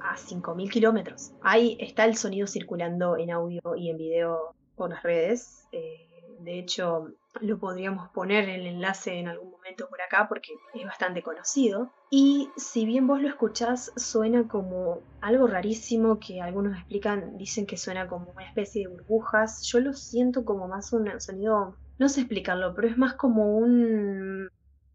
[0.00, 1.32] a 5.000 kilómetros.
[1.42, 5.66] Ahí está el sonido circulando en audio y en video por las redes.
[5.72, 6.07] Eh,
[6.38, 7.08] de hecho,
[7.40, 11.90] lo podríamos poner el enlace en algún momento por acá porque es bastante conocido.
[12.10, 17.76] Y si bien vos lo escuchás, suena como algo rarísimo que algunos explican, dicen que
[17.76, 19.62] suena como una especie de burbujas.
[19.62, 24.48] Yo lo siento como más un sonido, no sé explicarlo, pero es más como un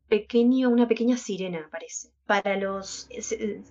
[0.08, 2.10] pequeño, una pequeña sirena, parece.
[2.26, 3.10] Para los.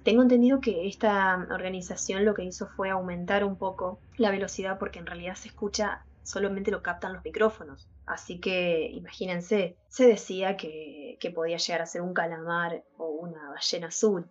[0.02, 4.98] Tengo entendido que esta organización lo que hizo fue aumentar un poco la velocidad porque
[4.98, 7.88] en realidad se escucha solamente lo captan los micrófonos.
[8.06, 13.50] Así que imagínense, se decía que, que, podía llegar a ser un calamar o una
[13.50, 14.28] ballena azul,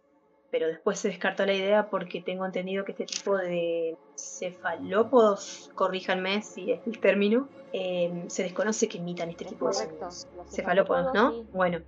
[0.51, 6.41] pero después se descartó la idea porque tengo entendido que este tipo de cefalópodos, corríjanme
[6.41, 10.27] si es el término, em, se desconoce que imitan este tipo de sonidos.
[10.49, 11.43] Cefalópodos, ¿no?
[11.53, 11.79] Bueno.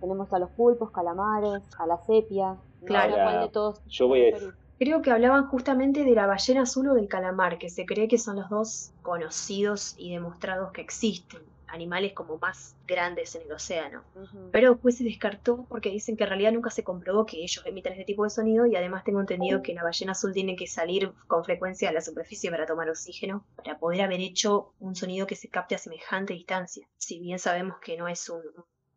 [0.00, 2.56] tenemos a los pulpos, calamares, a la sepia.
[2.84, 3.40] Claro.
[3.40, 4.38] de todos Yo voy a
[4.78, 8.16] Creo que hablaban justamente de la ballena azul o del calamar, que se cree que
[8.16, 14.04] son los dos conocidos y demostrados que existen, animales como más grandes en el océano.
[14.52, 17.94] Pero después se descartó porque dicen que en realidad nunca se comprobó que ellos emitan
[17.94, 21.12] este tipo de sonido y además tengo entendido que la ballena azul tiene que salir
[21.26, 25.34] con frecuencia a la superficie para tomar oxígeno para poder haber hecho un sonido que
[25.34, 26.86] se capte a semejante distancia.
[26.98, 28.42] Si bien sabemos que no es un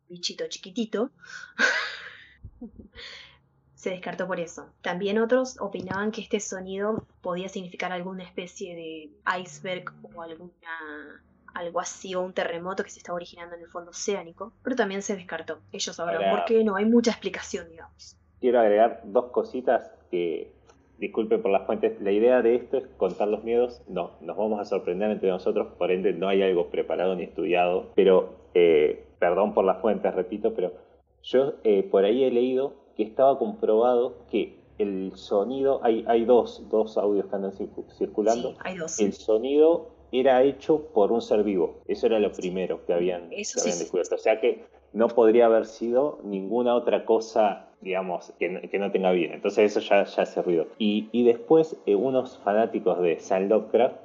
[0.08, 1.10] bichito chiquitito.
[3.82, 4.66] se descartó por eso.
[4.80, 9.10] También otros opinaban que este sonido podía significar alguna especie de
[9.40, 10.52] iceberg o alguna
[11.52, 15.02] algo así o un terremoto que se estaba originando en el fondo oceánico, pero también
[15.02, 15.58] se descartó.
[15.72, 18.16] Ellos sabrán por qué, no hay mucha explicación, digamos.
[18.38, 20.52] Quiero agregar dos cositas que,
[20.98, 24.60] disculpen por las fuentes, la idea de esto es contar los miedos, no, nos vamos
[24.60, 29.54] a sorprender entre nosotros, por ende no hay algo preparado ni estudiado, pero, eh, perdón
[29.54, 30.72] por las fuentes, repito, pero
[31.24, 36.68] yo eh, por ahí he leído que estaba comprobado que el sonido, hay, hay dos,
[36.70, 37.52] dos audios que andan
[37.96, 38.54] circulando.
[38.60, 38.98] hay dos.
[38.98, 41.76] El sonido era hecho por un ser vivo.
[41.86, 44.16] Eso era lo primero que habían, descubierto.
[44.16, 49.34] O sea que no podría haber sido ninguna otra cosa, digamos, que, no tenga vida.
[49.34, 50.66] Entonces eso ya, ya se ruido.
[50.78, 53.96] Y, y después eh, unos fanáticos de San Lovecraft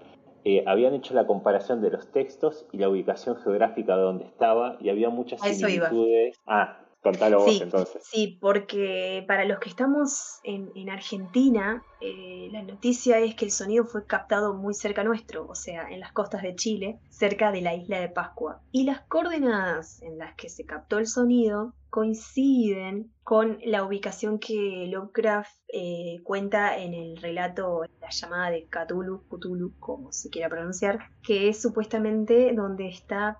[0.46, 4.78] eh, habían hecho la comparación de los textos y la ubicación geográfica de donde estaba
[4.80, 6.40] y había muchas similitudes.
[6.46, 6.80] Ah,
[7.14, 8.04] sí, entonces.
[8.04, 13.86] Sí, porque para los que estamos en, Argentina, eh, la noticia es que el sonido
[13.86, 17.76] fue captado muy cerca nuestro, o sea, en las costas de Chile, cerca de la
[17.76, 18.62] isla de Pascua.
[18.72, 24.88] Y las coordenadas en las que se captó el sonido coinciden con la ubicación que
[24.88, 31.00] Lovecraft eh, cuenta en el relato, la llamada de Cthulhu, Cthulhu, como se quiera pronunciar,
[31.24, 33.40] que es supuestamente donde está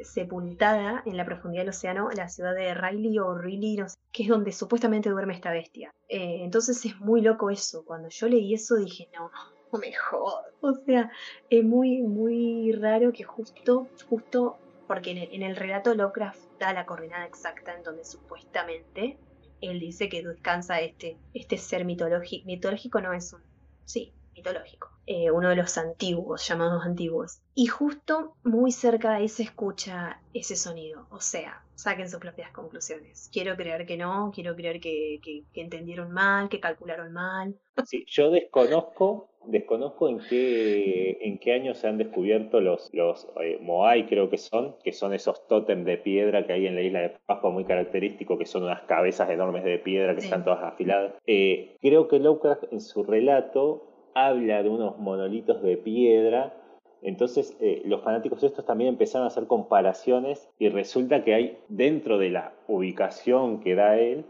[0.00, 4.24] sepultada en la profundidad del océano la ciudad de Riley o Riley, no sé, que
[4.24, 5.94] es donde supuestamente duerme esta bestia.
[6.08, 7.84] Eh, entonces es muy loco eso.
[7.84, 9.30] Cuando yo leí eso dije, no,
[9.72, 10.52] no me jodas.
[10.60, 11.10] O sea,
[11.50, 17.26] es muy, muy raro que justo, justo, porque en el, relato Lovecraft da la coordenada
[17.26, 19.18] exacta en donde supuestamente
[19.60, 22.46] él dice que descansa este, este ser mitológico.
[22.46, 23.40] Mitológico no es un...
[23.84, 27.40] Sí, mitológico eh, uno de los antiguos, llamados antiguos.
[27.54, 31.06] Y justo muy cerca de ahí se escucha ese sonido.
[31.10, 33.30] O sea, saquen sus propias conclusiones.
[33.32, 37.54] Quiero creer que no, quiero creer que, entendieron mal, que calcularon mal.
[37.84, 43.58] Sí, yo desconozco, desconozco en qué, en qué año se han descubierto los, los eh,
[43.62, 47.00] Moai, creo que son, que son esos tótem de piedra que hay en la isla
[47.00, 51.14] de Pascua, muy característico, que son unas cabezas enormes de piedra que están todas afiladas.
[51.26, 56.54] Eh, creo que Lovecraft en su relato habla de unos monolitos de piedra.
[57.02, 62.18] Entonces eh, los fanáticos estos también empezaron a hacer comparaciones y resulta que hay dentro
[62.18, 64.24] de la ubicación que da él,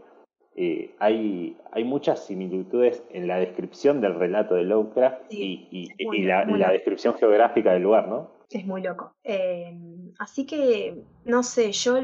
[0.57, 5.87] eh, hay, hay muchas similitudes en la descripción del relato de Lovecraft y,
[6.23, 8.31] la, la, descripción geográfica del lugar, ¿no?
[8.49, 9.13] Es muy loco.
[9.23, 11.97] Em, así que, no sé, yo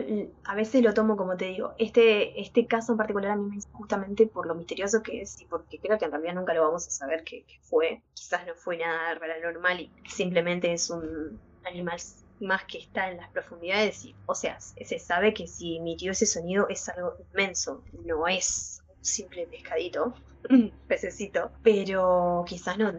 [0.44, 1.74] a veces lo tomo como te digo.
[1.78, 5.46] Este, este caso en particular a mí me justamente por lo misterioso que es y
[5.46, 8.02] porque creo que en realidad nunca lo vamos a saber qué, fue.
[8.14, 12.00] Quizás no fue nada paranormal y simplemente es un animal
[12.40, 14.06] más que está en las profundidades.
[14.06, 18.84] Y, o sea, se sabe que si emitió ese sonido es algo inmenso, no es
[18.98, 20.14] un simple pescadito,
[20.88, 22.94] pececito, pero quizás no,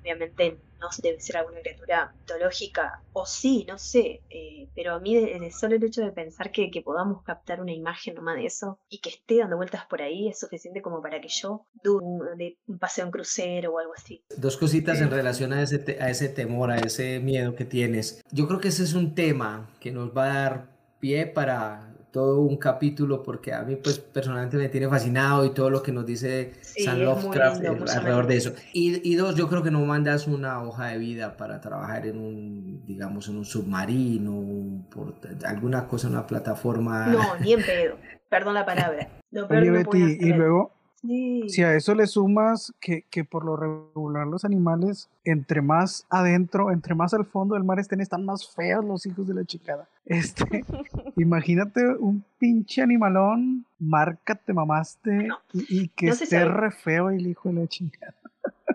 [0.00, 5.16] obviamente no debe ser alguna criatura mitológica, o sí, no sé, eh, pero a mí
[5.16, 9.00] de, solo el hecho de pensar que, podamos captar una imagen nomás de eso y
[9.00, 12.78] que esté dando vueltas por ahí es suficiente como para que yo dude de un
[12.78, 14.24] paseo en crucero o algo así.
[14.36, 18.22] Dos cositas en relación a ese, a ese temor, a ese miedo que tienes.
[18.30, 22.40] Yo creo que ese es un tema que nos va a dar pie para todo
[22.40, 26.06] un capítulo porque a mí pues personalmente me tiene fascinado y todo lo que nos
[26.06, 28.52] dice San Lovecraft alrededor de eso.
[28.72, 32.18] Y, y, dos, yo creo que no mandas una hoja de vida para trabajar en
[32.18, 37.06] un, digamos, en un submarino, por alguna cosa, en una plataforma.
[37.08, 37.96] No, ni en pedo.
[38.28, 39.08] Perdón la palabra.
[39.50, 40.72] Oye, Betty, y luego,
[41.02, 46.72] si a eso le sumas que, que, por lo regular los animales, entre más adentro,
[46.72, 49.88] entre más al fondo del mar estén, están más feos los hijos de la chicada.
[50.08, 50.64] Este,
[51.18, 57.66] imagínate un pinche animalón, márcate, mamaste, y, que esté re feo el hijo de la
[57.66, 58.14] chingada.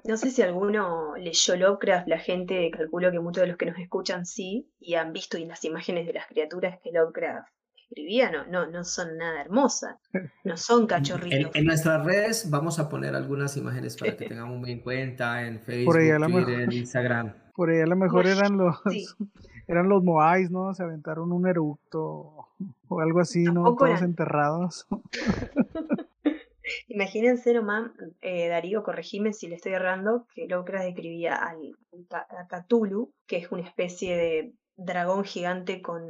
[0.04, 3.80] No sé si alguno leyó Lovecraft, la gente, calculo que muchos de los que nos
[3.80, 7.50] escuchan sí, y han visto las imágenes de las criaturas que Lovecraft
[7.94, 9.98] escribía no, no, no son nada hermosas,
[10.44, 11.56] no son cachorritos.
[11.56, 15.60] En, nuestras redes vamos a poner algunas imágenes para que tengamos muy en cuenta en
[15.62, 17.34] Facebook, Twitter, en Instagram.
[17.56, 18.78] Por ahí a lo mejor eran los
[19.68, 20.74] eran los Moais, ¿no?
[20.74, 22.48] Se aventaron un eructo
[22.88, 23.76] o algo así, ¿no?
[23.76, 24.88] Todos enterrados.
[26.88, 27.92] Imagínense nomás,
[28.22, 31.76] eh, Darío, corregime si le estoy errando, que Lovecraft describía al,
[32.12, 36.04] a Cthulhu, que es una especie de dragón gigante con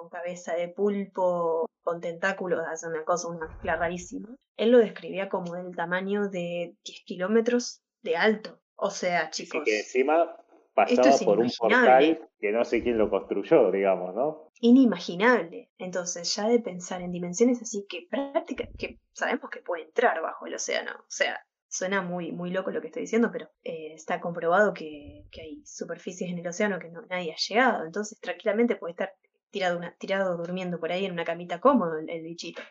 [0.00, 4.34] con cabeza de pulpo, con tentáculos, hace una cosa, una mezcla rarísima.
[4.56, 8.60] Él lo describía como del tamaño de 10 kilómetros de alto.
[8.76, 9.60] O sea, chicos.
[9.60, 10.36] Y que encima
[10.74, 14.50] pasaba por un portal que no sé quién lo construyó, digamos, ¿no?
[14.60, 15.70] Inimaginable.
[15.76, 20.46] Entonces, ya de pensar en dimensiones así que prácticamente que sabemos que puede entrar bajo
[20.46, 20.92] el océano.
[20.92, 21.38] O sea,
[21.68, 25.62] suena muy, muy loco lo que estoy diciendo, pero eh, está comprobado que, que, hay
[25.66, 27.84] superficies en el océano que no, nadie ha llegado.
[27.84, 29.12] Entonces, tranquilamente puede estar
[29.50, 32.62] tirado, una, tirado durmiendo por ahí en una camita cómodo el, bichito.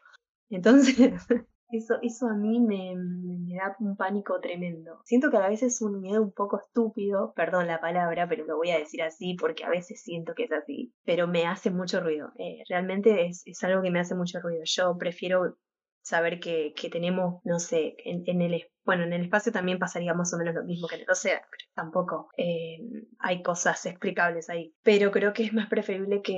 [0.50, 0.96] Entonces,
[1.72, 5.02] eso, eso a mí me, me, da un pánico tremendo.
[5.06, 8.58] Siento que a veces es un miedo un poco estúpido, perdón la palabra, pero lo
[8.58, 12.00] voy a decir así porque a veces siento que es así, pero me hace mucho
[12.02, 12.32] ruido.
[12.38, 14.62] Eh, realmente es, es algo que me hace mucho ruido.
[14.66, 15.58] Yo prefiero
[16.02, 20.34] saber que, que tenemos, no sé, en, el bueno, en el espacio también pasaría más
[20.34, 22.80] o menos lo mismo que en el océano, pero tampoco eh,
[23.20, 24.74] hay cosas explicables ahí.
[24.82, 26.34] Pero creo que es más preferible que,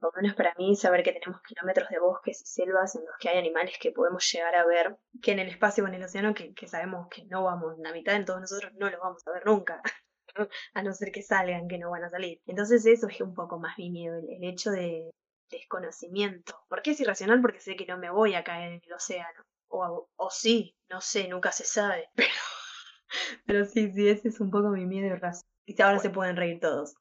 [0.00, 3.14] por lo menos para mí, saber que tenemos kilómetros de bosques y selvas en los
[3.18, 6.04] que hay animales que podemos llegar a ver, que en el espacio o en el
[6.04, 9.26] océano que, que sabemos que no vamos, la mitad de todos nosotros no los vamos
[9.26, 9.82] a ver nunca.
[10.74, 12.40] a no ser que salgan, que no van a salir.
[12.46, 15.10] Entonces eso es un poco más mi miedo, el hecho de,
[15.50, 16.64] desconocimiento.
[16.68, 17.40] ¿Por qué es irracional?
[17.40, 19.44] Porque sé que no me voy a caer en el océano.
[19.68, 22.08] O, o sí, no sé, nunca se sabe.
[22.16, 22.30] Pero,
[23.44, 25.50] pero sí, sí, ese es un poco mi miedo irracional.
[25.66, 26.94] Y ahora se pueden reír todos.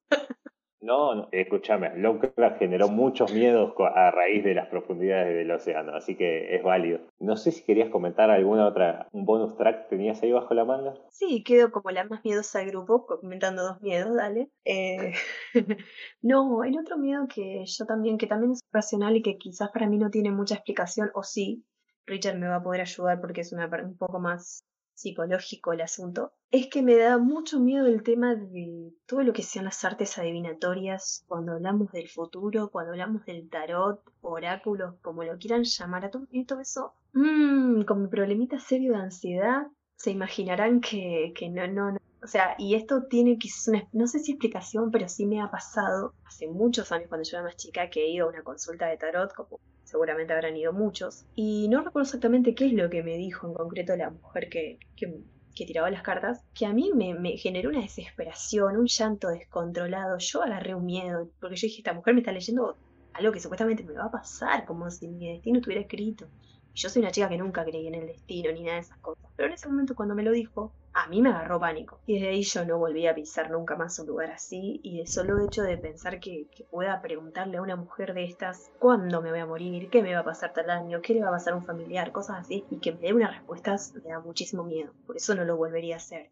[0.81, 6.15] No, no escúchame, Lovecraft generó muchos miedos a raíz de las profundidades del océano, así
[6.15, 6.99] que es válido.
[7.19, 10.63] No sé si querías comentar alguna otra, un bonus track que tenías ahí bajo la
[10.63, 10.93] manga.
[11.09, 14.49] Sí, quedo como la más miedosa del grupo, comentando dos miedos, dale.
[14.63, 15.13] Eh,
[16.21, 19.87] no, el otro miedo que yo también, que también es racional y que quizás para
[19.87, 21.65] mí no tiene mucha explicación, o sí,
[22.05, 24.63] Richard me va a poder ayudar porque es una, un poco más
[24.99, 29.43] psicológico el asunto, es que me da mucho miedo el tema de todo lo que
[29.43, 35.37] sean las artes adivinatorias, cuando hablamos del futuro, cuando hablamos del tarot, oráculos, como lo
[35.37, 40.11] quieran llamar, a todo, y todo eso, mmm, con mi problemita serio de ansiedad, se
[40.11, 41.98] imaginarán que, que no, no,
[42.29, 46.13] sea, y esto tiene quizás una, no sé si explicación, pero sí me ha pasado
[46.25, 48.97] hace muchos años cuando yo era más chica que he ido a una consulta de
[48.97, 53.17] tarot, como seguramente habrán ido muchos, y no recuerdo exactamente qué es lo que me
[53.17, 55.23] dijo en concreto la mujer que, que,
[55.65, 60.41] tiraba las cartas, que a mí me, me, generó una desesperación, un llanto descontrolado, yo
[60.41, 62.77] agarré un miedo, porque yo dije, esta mujer me está leyendo
[63.13, 66.27] algo que supuestamente me va a pasar, como si mi destino estuviera escrito.
[66.75, 69.29] Yo soy una chica que nunca creí en el destino ni nada de esas cosas.
[69.35, 72.01] Pero en ese momento cuando me lo dijo, a mí me agarró pánico.
[72.05, 74.79] Y desde ahí yo no volví a pisar nunca más un lugar así.
[74.83, 79.21] Y de solo hecho de pensar que, pueda preguntarle a una mujer de estas cuándo
[79.21, 81.31] me voy a morir, qué me va a pasar tal año, qué le va a
[81.31, 84.63] pasar a un familiar, cosas así, y que me dé unas respuestas me da muchísimo
[84.63, 84.93] miedo.
[85.05, 86.31] Por eso no lo volvería a hacer.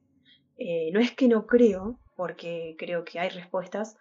[0.57, 3.95] Eh, no es que no creo, porque creo que hay respuestas,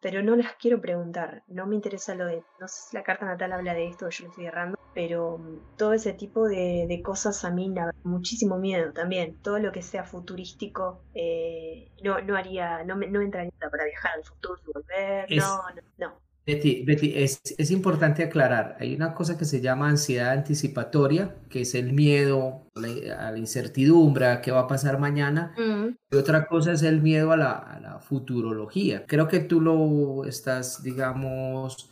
[0.00, 1.42] pero no las quiero preguntar.
[1.46, 4.24] No me interesa lo de, no sé si la carta natal habla de esto, yo
[4.24, 8.58] lo estoy errando, pero mm, todo ese tipo de, cosas a mí me da muchísimo
[8.58, 9.36] miedo también.
[9.42, 14.12] Todo lo que sea futurístico eh, no, no haría, no, me, no entraría para viajar
[14.16, 16.22] al futuro y volver, no, no, no.
[16.44, 21.60] Betty, Betty es, es, importante aclarar, hay una cosa que se llama ansiedad anticipatoria, que
[21.60, 25.96] es el miedo a la incertidumbre, a qué va a pasar mañana, mm.
[26.10, 29.06] y otra cosa es el miedo a la, a la, futurología.
[29.06, 31.91] Creo que tú lo estás, digamos,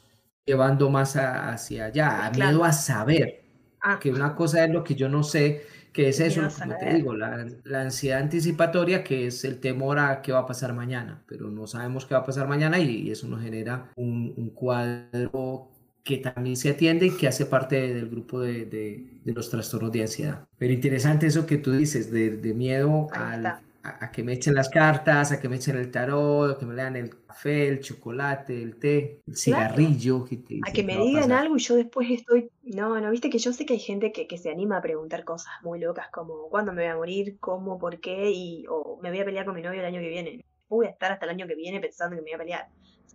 [0.51, 3.43] llevando más hacia allá, a miedo a saber,
[3.81, 4.01] ah.
[4.01, 7.15] que una cosa es lo que yo no sé, que es eso, como te digo,
[7.15, 11.51] la, la, ansiedad anticipatoria, que es el temor a qué va a pasar mañana, pero
[11.51, 15.69] no sabemos qué va a pasar mañana y, eso nos genera un, un cuadro
[16.03, 19.93] que también se atiende y que hace parte del grupo de, de, de los trastornos
[19.93, 20.49] de ansiedad.
[20.59, 24.55] Pero interesante eso que tú dices, de, de miedo al, a, a, que me echen
[24.55, 27.81] las cartas, a que me echen el tarot, a que me lean el café, el
[27.81, 30.25] chocolate, el té, el cigarrillo.
[30.25, 32.51] Que te a que me digan algo y yo después estoy...
[32.63, 35.25] No, no, viste que yo sé que hay gente que, que se anima a preguntar
[35.25, 37.39] cosas muy locas como ¿cuándo me voy a morir?
[37.41, 37.79] ¿Cómo?
[37.79, 38.31] ¿Por qué?
[38.31, 40.45] Y, o me voy a pelear con mi novio el año que viene.
[40.69, 42.69] Voy a estar hasta el año que viene pensando que me voy a pelear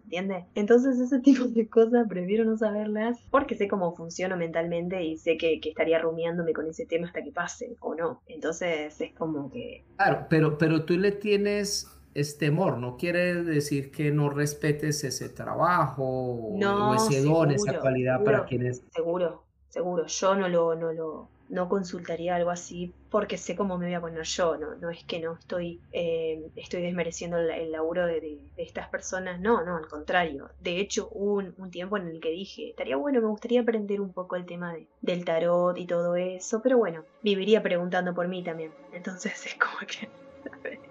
[0.06, 0.46] ¿entiendes?
[0.56, 5.38] Entonces ese tipo de cosas prefiero no saberlas porque sé cómo funciono mentalmente y sé
[5.38, 8.22] que, que, estaría rumiándome con ese tema hasta que pase o no.
[8.28, 9.84] Entonces es como que...
[9.98, 15.28] Claro, pero, pero tú le tienes este temor, no quiere decir que no respetes ese
[15.28, 18.84] trabajo no, o ese seguro, don, esa cualidad seguro, para quienes...
[18.94, 23.86] Seguro, seguro, yo no lo, no lo, no consultaría algo así porque sé cómo me
[23.86, 27.72] voy a poner yo, no, no es que no estoy, eh, estoy desmereciendo el, el
[27.72, 30.50] laburo de, de, estas personas, no, no, al contrario.
[30.60, 34.02] De hecho, hubo un, un, tiempo en el que dije, estaría bueno, me gustaría aprender
[34.02, 38.28] un poco el tema de, del tarot y todo eso, pero bueno, viviría preguntando por
[38.28, 38.72] mí también.
[38.92, 40.10] Entonces es como que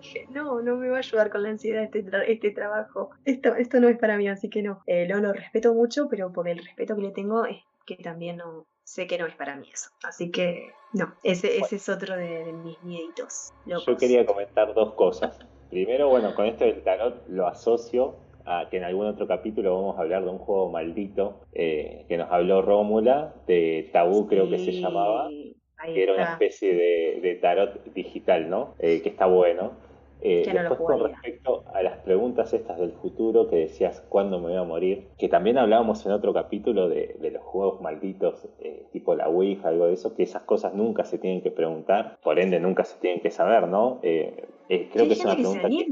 [0.01, 3.55] dije, no, no me va a ayudar con la ansiedad este, tra este trabajo, esto,
[3.55, 4.83] esto no es para mí, así que no.
[4.87, 8.39] Eh, lo, lo respeto mucho, pero por el respeto que le tengo es que también
[8.39, 9.91] no, sé que no es para mí eso.
[10.05, 13.53] Así que no, ese, ese es otro de, de mis mieditos.
[13.67, 13.87] Locos.
[13.87, 15.39] Yo quería comentar dos cosas.
[15.71, 18.17] Primero, bueno, con esto del tarot lo asocio
[18.47, 22.19] a que en algún otro capítulo vamos a hablar de un juego maldito eh, que
[22.19, 27.35] nos habló Rómula, de Tabú creo que se llamaba, que era una especie de, de
[27.37, 28.75] tarot digital, ¿no?
[28.79, 29.73] Eh, que está bueno.
[30.21, 34.49] Eh, no después con respecto a las preguntas estas del futuro que decías cuándo me
[34.49, 38.87] voy a morir, que también hablábamos en otro capítulo de, de los juegos malditos, eh,
[38.93, 42.39] tipo la Ouija, algo de eso, que esas cosas nunca se tienen que preguntar, por
[42.39, 43.99] ende nunca se tienen que saber, ¿no?
[44.03, 45.87] Eh, creo que es una pregunta que,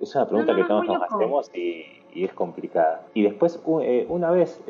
[0.00, 3.06] es una pregunta no, no, que todos nos hacemos y, y, es complicada.
[3.12, 3.62] Y después,
[4.08, 4.62] una vez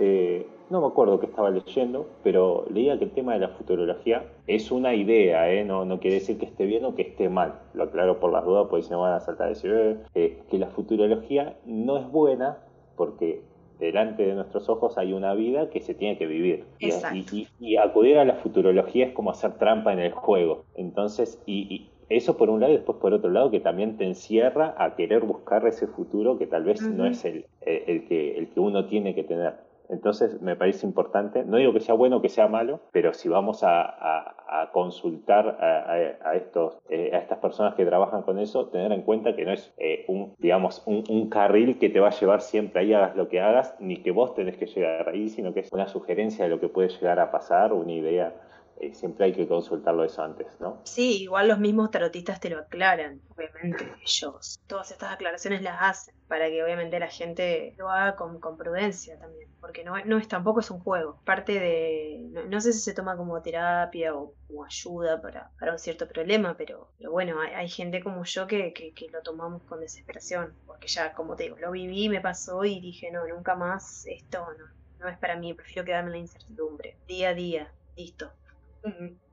[0.71, 4.71] no me acuerdo qué estaba leyendo, pero leía que el tema de la futurología es
[4.71, 5.65] una idea, ¿eh?
[5.65, 7.61] no, no quiere decir que esté bien o que esté mal.
[7.75, 10.43] Lo aclaro por las dudas, porque si no van a saltar a decir eh, eh,
[10.51, 12.59] que la futurología no es buena
[12.97, 13.43] porque
[13.79, 16.65] delante de nuestros ojos hay una vida que se tiene que vivir.
[16.79, 20.65] Y, y, y, acudir a la futurología es como hacer trampa en el juego.
[20.77, 24.75] Entonces, y, eso por un lado y después por otro lado que también te encierra
[24.79, 26.95] a querer buscar ese futuro que tal vez uh -huh.
[26.95, 29.55] no es el, el, que, el que uno tiene que tener.
[29.89, 33.29] Entonces me parece importante, no digo que sea bueno o que sea malo, pero si
[33.29, 34.35] vamos a,
[34.73, 39.35] consultar a, a estos, eh, a estas personas que trabajan con eso, tener en cuenta
[39.35, 42.83] que no es eh, un, digamos, un, un, carril que te va a llevar siempre
[42.83, 45.73] ahí, hagas lo que hagas, ni que vos tenés que llegar ahí, sino que es
[45.73, 48.33] una sugerencia de lo que puede llegar a pasar, una idea
[48.81, 50.81] eh, siempre hay que consultarlo eso antes, ¿no?
[50.85, 54.61] Sí, igual los mismos tarotistas te lo aclaran, obviamente, ellos.
[54.67, 59.19] Todas estas aclaraciones las hacen para que obviamente la gente lo haga con, con prudencia
[59.19, 62.81] también, porque no, no es tampoco es un juego, parte de, no, no sé si
[62.81, 67.41] se toma como terapia o como ayuda para, para un cierto problema, pero, pero bueno,
[67.41, 71.37] hay, hay, gente como yo que, que, que, lo tomamos con desesperación, porque ya, como
[71.37, 74.67] te digo, lo viví, me pasó y dije, no, nunca más, esto no,
[74.99, 78.33] no es para mí, prefiero quedarme en la incertidumbre, día a día, listo.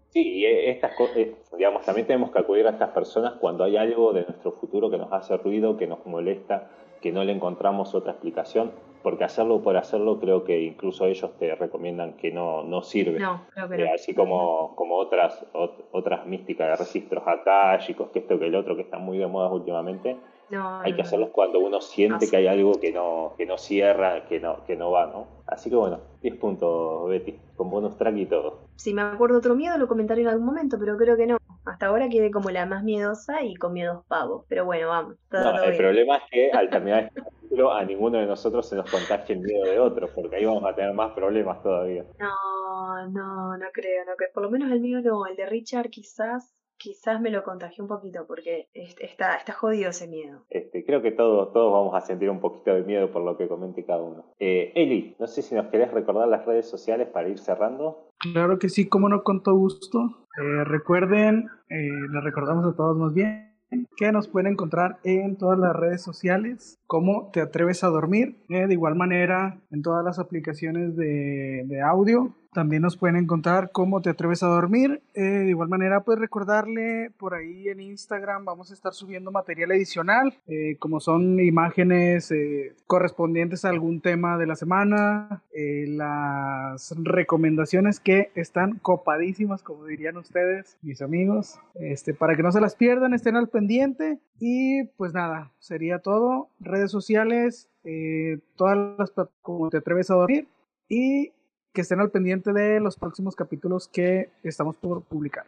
[0.10, 4.12] Sí, y estas eh, digamos, también tenemos que acudir a estas personas cuando hay algo
[4.12, 6.70] de nuestro futuro que nos hace ruido, que nos molesta,
[7.02, 8.72] que no le encontramos otra explicación,
[9.04, 13.20] porque hacerlo por hacerlo creo que incluso ellos te recomiendan que no, no sirve.
[13.20, 13.84] No, creo que no.
[13.86, 18.56] Eh, así como, como otras, ot, otras místicas de registros akáshicos, que esto que el
[18.56, 20.18] otro, que están muy de moda últimamente,
[20.52, 24.26] no, hay que hacerlos cuando uno siente que hay algo que no, que no cierra,
[24.26, 25.28] que no, que no va, ¿no?
[25.48, 28.60] Así que bueno, 10 puntos, Betty, con bonus track y todo.
[28.82, 31.38] Si me acuerdo otro miedo, lo comentaré en algún momento, pero creo que no.
[31.66, 34.44] Hasta ahora quedé como la más miedosa y con miedos pavos.
[34.50, 35.18] Pero bueno, vamos.
[35.30, 35.84] Todo, no, todo el bien.
[35.84, 39.42] problema es que al terminar este capítulo a ninguno de nosotros se nos contagie el
[39.42, 42.06] miedo de otro, porque ahí vamos a tener más problemas todavía.
[42.18, 44.32] No, no, no creo, no creo.
[44.34, 46.52] Por lo menos el mío no, el de Richard quizás
[46.82, 50.46] quizás me lo contagió un poquito porque está, está jodido ese miedo.
[50.50, 53.48] Este, creo que todos, todos vamos a sentir un poquito de miedo por lo que
[53.48, 54.26] comente cada uno.
[54.40, 58.10] Eh, Eli, no sé si nos querés recordar las redes sociales para ir cerrando.
[58.20, 60.00] Claro que sí, como no, con todo gusto.
[60.42, 63.52] Eh, recuerden, eh, les recordamos a todos más bien
[63.96, 68.68] que nos pueden encontrar en todas las redes sociales como Te Atreves a Dormir, eh,
[68.68, 74.02] de igual manera en todas las aplicaciones de, de audio también nos pueden encontrar como
[74.02, 75.02] te atreves a dormir.
[75.14, 79.72] Eh, de igual manera, pues recordarle por ahí en Instagram vamos a estar subiendo material
[79.72, 86.94] adicional, eh, como son imágenes eh, correspondientes a algún tema de la semana, eh, las
[86.98, 92.76] recomendaciones que están copadísimas, como dirían ustedes, mis amigos, este, para que no se las
[92.76, 94.20] pierdan, estén al pendiente.
[94.44, 96.50] Y pues nada, sería todo.
[96.82, 99.12] Redes sociales, eh, todas las
[99.42, 100.48] como te atreves a dormir.
[100.90, 101.32] Y
[101.74, 105.46] que estén al pendiente de los próximos capítulos que estamos por publicar.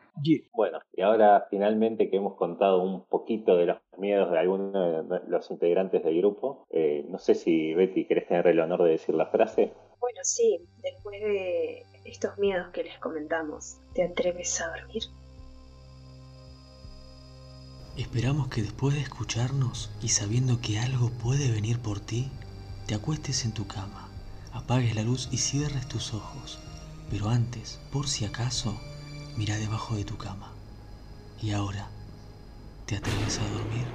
[0.53, 5.19] Bueno, y ahora finalmente que hemos contado un poquito de los miedos de algunos de
[5.27, 9.15] los integrantes del grupo, eh, no sé si Betty querés tener el honor de decir
[9.15, 9.73] la frase.
[9.99, 15.03] Bueno, sí, después de estos miedos que les comentamos, ¿te atreves a dormir?
[17.95, 22.31] Esperamos que después de escucharnos y sabiendo que algo puede venir por ti,
[22.87, 24.09] te acuestes en tu cama,
[24.51, 26.57] apagues la luz y cierres tus ojos.
[27.11, 28.75] Pero antes, por si acaso,
[29.37, 30.51] mira debajo de tu cama.
[31.39, 31.87] Y ahora,
[32.87, 33.85] ¿te atreves a dormir?